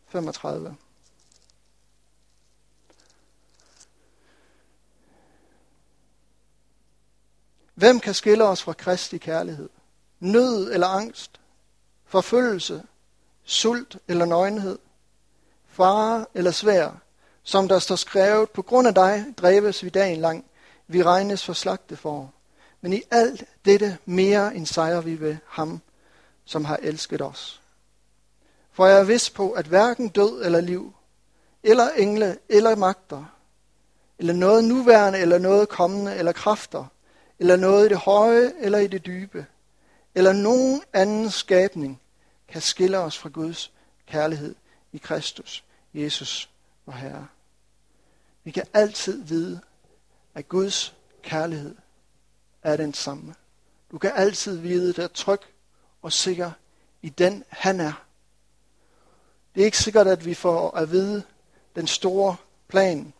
35. 0.07 0.75
Hvem 7.73 7.99
kan 7.99 8.13
skille 8.13 8.43
os 8.43 8.63
fra 8.63 8.73
Kristi 8.73 9.17
kærlighed? 9.17 9.69
Nød 10.19 10.71
eller 10.73 10.87
angst? 10.87 11.39
Forfølgelse? 12.05 12.83
Sult 13.43 13.97
eller 14.07 14.25
nøgenhed? 14.25 14.79
Fare 15.67 16.25
eller 16.33 16.51
svær? 16.51 16.89
Som 17.43 17.67
der 17.67 17.79
står 17.79 17.95
skrevet, 17.95 18.49
på 18.49 18.61
grund 18.61 18.87
af 18.87 18.95
dig 18.95 19.25
dræbes 19.37 19.83
vi 19.83 19.89
dagen 19.89 20.21
lang, 20.21 20.45
vi 20.87 21.03
regnes 21.03 21.45
for 21.45 21.53
slagte 21.53 21.95
for. 21.95 22.33
Men 22.81 22.93
i 22.93 23.01
alt 23.11 23.43
dette 23.65 23.97
mere 24.05 24.55
end 24.55 24.65
sejrer 24.65 25.01
vi 25.01 25.19
ved 25.19 25.37
ham, 25.47 25.81
som 26.45 26.65
har 26.65 26.79
elsket 26.81 27.21
os. 27.21 27.61
For 28.71 28.85
jeg 28.85 28.99
er 28.99 29.03
vidst 29.03 29.33
på, 29.33 29.51
at 29.51 29.65
hverken 29.65 30.09
død 30.09 30.45
eller 30.45 30.61
liv, 30.61 30.93
eller 31.63 31.89
engle, 31.89 32.37
eller 32.49 32.75
magter, 32.75 33.25
eller 34.19 34.33
noget 34.33 34.63
nuværende, 34.63 35.19
eller 35.19 35.37
noget 35.37 35.69
kommende, 35.69 36.15
eller 36.15 36.31
kræfter, 36.31 36.85
eller 37.39 37.55
noget 37.55 37.85
i 37.85 37.89
det 37.89 37.97
høje, 37.97 38.53
eller 38.59 38.77
i 38.77 38.87
det 38.87 39.05
dybe, 39.05 39.45
eller 40.15 40.33
nogen 40.33 40.81
anden 40.93 41.31
skabning, 41.31 42.01
kan 42.47 42.61
skille 42.61 42.97
os 42.99 43.17
fra 43.17 43.29
Guds 43.29 43.71
kærlighed 44.07 44.55
i 44.91 44.97
Kristus, 44.97 45.63
Jesus 45.93 46.49
og 46.85 46.93
Herre. 46.93 47.27
Vi 48.43 48.51
kan 48.51 48.63
altid 48.73 49.23
vide, 49.23 49.61
at 50.35 50.49
Guds 50.49 50.95
kærlighed 51.21 51.75
er 52.63 52.77
den 52.77 52.93
samme. 52.93 53.35
Du 53.91 53.97
kan 53.97 54.11
altid 54.15 54.57
vide, 54.57 54.89
at 54.89 54.99
er 54.99 55.07
tryg 55.07 55.41
og 56.01 56.13
sikker 56.13 56.51
i 57.01 57.09
den, 57.09 57.43
han 57.49 57.79
er. 57.79 58.05
Det 59.55 59.61
er 59.61 59.65
ikke 59.65 59.77
sikkert, 59.77 60.07
at 60.07 60.25
vi 60.25 60.33
får 60.33 60.77
at 60.77 60.91
vide 60.91 61.23
den 61.75 61.87
store 61.87 62.35
plan, 62.67 63.13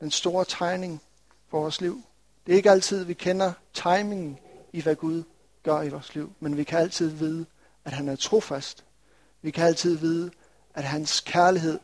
den 0.00 0.10
store 0.10 0.44
tegning 0.44 1.02
for 1.48 1.60
vores 1.60 1.80
liv. 1.80 2.02
Det 2.48 2.54
er 2.54 2.56
ikke 2.56 2.70
altid, 2.70 3.04
vi 3.04 3.14
kender 3.14 3.52
timingen 3.72 4.38
i, 4.72 4.80
hvad 4.80 4.96
Gud 4.96 5.22
gør 5.62 5.82
i 5.82 5.88
vores 5.88 6.14
liv, 6.14 6.32
men 6.40 6.56
vi 6.56 6.64
kan 6.64 6.78
altid 6.78 7.08
vide, 7.08 7.46
at 7.84 7.92
han 7.92 8.08
er 8.08 8.16
trofast. 8.16 8.84
Vi 9.42 9.50
kan 9.50 9.66
altid 9.66 9.96
vide, 9.96 10.30
at 10.74 10.84
hans 10.84 11.20
kærlighed 11.20 11.78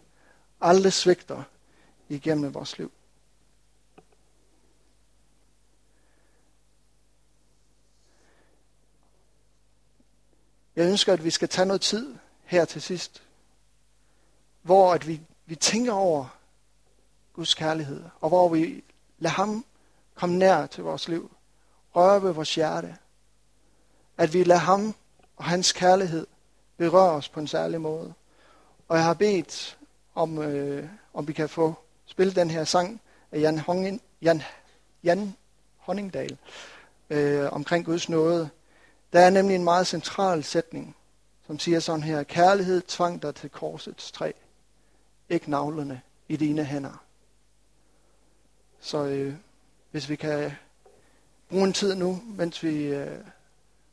aldrig 0.61 0.93
svigter 0.93 1.43
igennem 2.09 2.55
vores 2.55 2.79
liv. 2.79 2.93
Jeg 10.77 10.89
ønsker, 10.89 11.12
at 11.12 11.25
vi 11.25 11.31
skal 11.31 11.49
tage 11.49 11.67
noget 11.67 11.81
tid 11.81 12.15
her 12.45 12.65
til 12.65 12.83
sidst, 12.83 13.23
hvor 14.62 14.95
at 14.95 15.07
vi, 15.07 15.21
vi 15.47 15.57
tænker 15.57 15.93
over 15.93 16.37
Guds 17.33 17.55
kærlighed, 17.55 18.05
og 18.21 18.29
hvor 18.29 18.49
vi 18.49 18.85
lader 19.19 19.35
ham 19.35 19.65
Kom 20.15 20.29
nær 20.29 20.67
til 20.67 20.85
vores 20.85 21.09
liv, 21.09 21.31
Rør 21.97 22.19
ved 22.19 22.33
vores 22.33 22.55
hjerte. 22.55 22.97
At 24.19 24.33
vi 24.35 24.45
lader 24.45 24.61
ham 24.61 24.95
og 25.37 25.45
hans 25.45 25.73
kærlighed 25.73 26.27
berøre 26.77 27.11
os 27.11 27.29
på 27.29 27.41
en 27.41 27.47
særlig 27.47 27.81
måde. 27.81 28.15
Og 28.89 28.97
jeg 28.97 29.05
har 29.05 29.15
bedt 29.15 29.79
om, 30.15 30.39
øh, 30.39 30.89
om 31.15 31.29
vi 31.29 31.33
kan 31.33 31.49
få 31.49 31.75
spille 32.07 32.35
den 32.35 32.51
her 32.51 32.65
sang 32.65 33.01
af 33.33 33.41
Jan, 33.41 33.59
Hongen, 33.59 34.01
Jan, 34.23 34.43
Jan 35.05 35.37
Honningdal 35.77 36.39
øh, 37.11 37.53
omkring 37.53 37.85
Guds 37.85 38.09
nåde. 38.09 38.49
Der 39.12 39.21
er 39.21 39.31
nemlig 39.31 39.55
en 39.55 39.65
meget 39.65 39.87
central 39.87 40.45
sætning, 40.45 40.97
som 41.47 41.59
siger 41.59 41.81
sådan 41.81 42.03
her, 42.03 42.23
kærlighed 42.23 42.83
tvang 42.89 43.23
dig 43.23 43.35
til 43.35 43.51
korsets 43.51 44.12
træ, 44.12 44.33
ikke 45.29 45.51
navlerne 45.51 46.01
i 46.29 46.37
dine 46.37 46.65
hænder. 46.65 47.05
Så 48.81 49.05
øh, 49.05 49.35
hvis 49.95 50.09
vi 50.09 50.16
kan 50.16 50.53
bruge 51.49 51.64
en 51.64 51.72
tid 51.72 51.95
nu, 51.95 52.22
mens 52.26 52.62
vi 52.62 52.84
øh, 52.84 53.20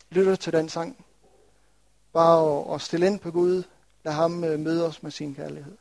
lytter 0.10 0.36
til 0.36 0.54
den 0.54 0.70
sang, 0.70 1.06
bare 2.14 2.60
at, 2.70 2.76
at 2.76 2.82
stille 2.82 3.08
ind 3.08 3.20
på 3.20 3.32
Gud, 3.32 3.64
lad 4.04 4.14
ham 4.14 4.43
øh, 4.43 4.60
møde 4.60 4.88
os 4.88 5.04
med 5.04 5.12
sin 5.12 5.36
kærlighed. 5.36 5.78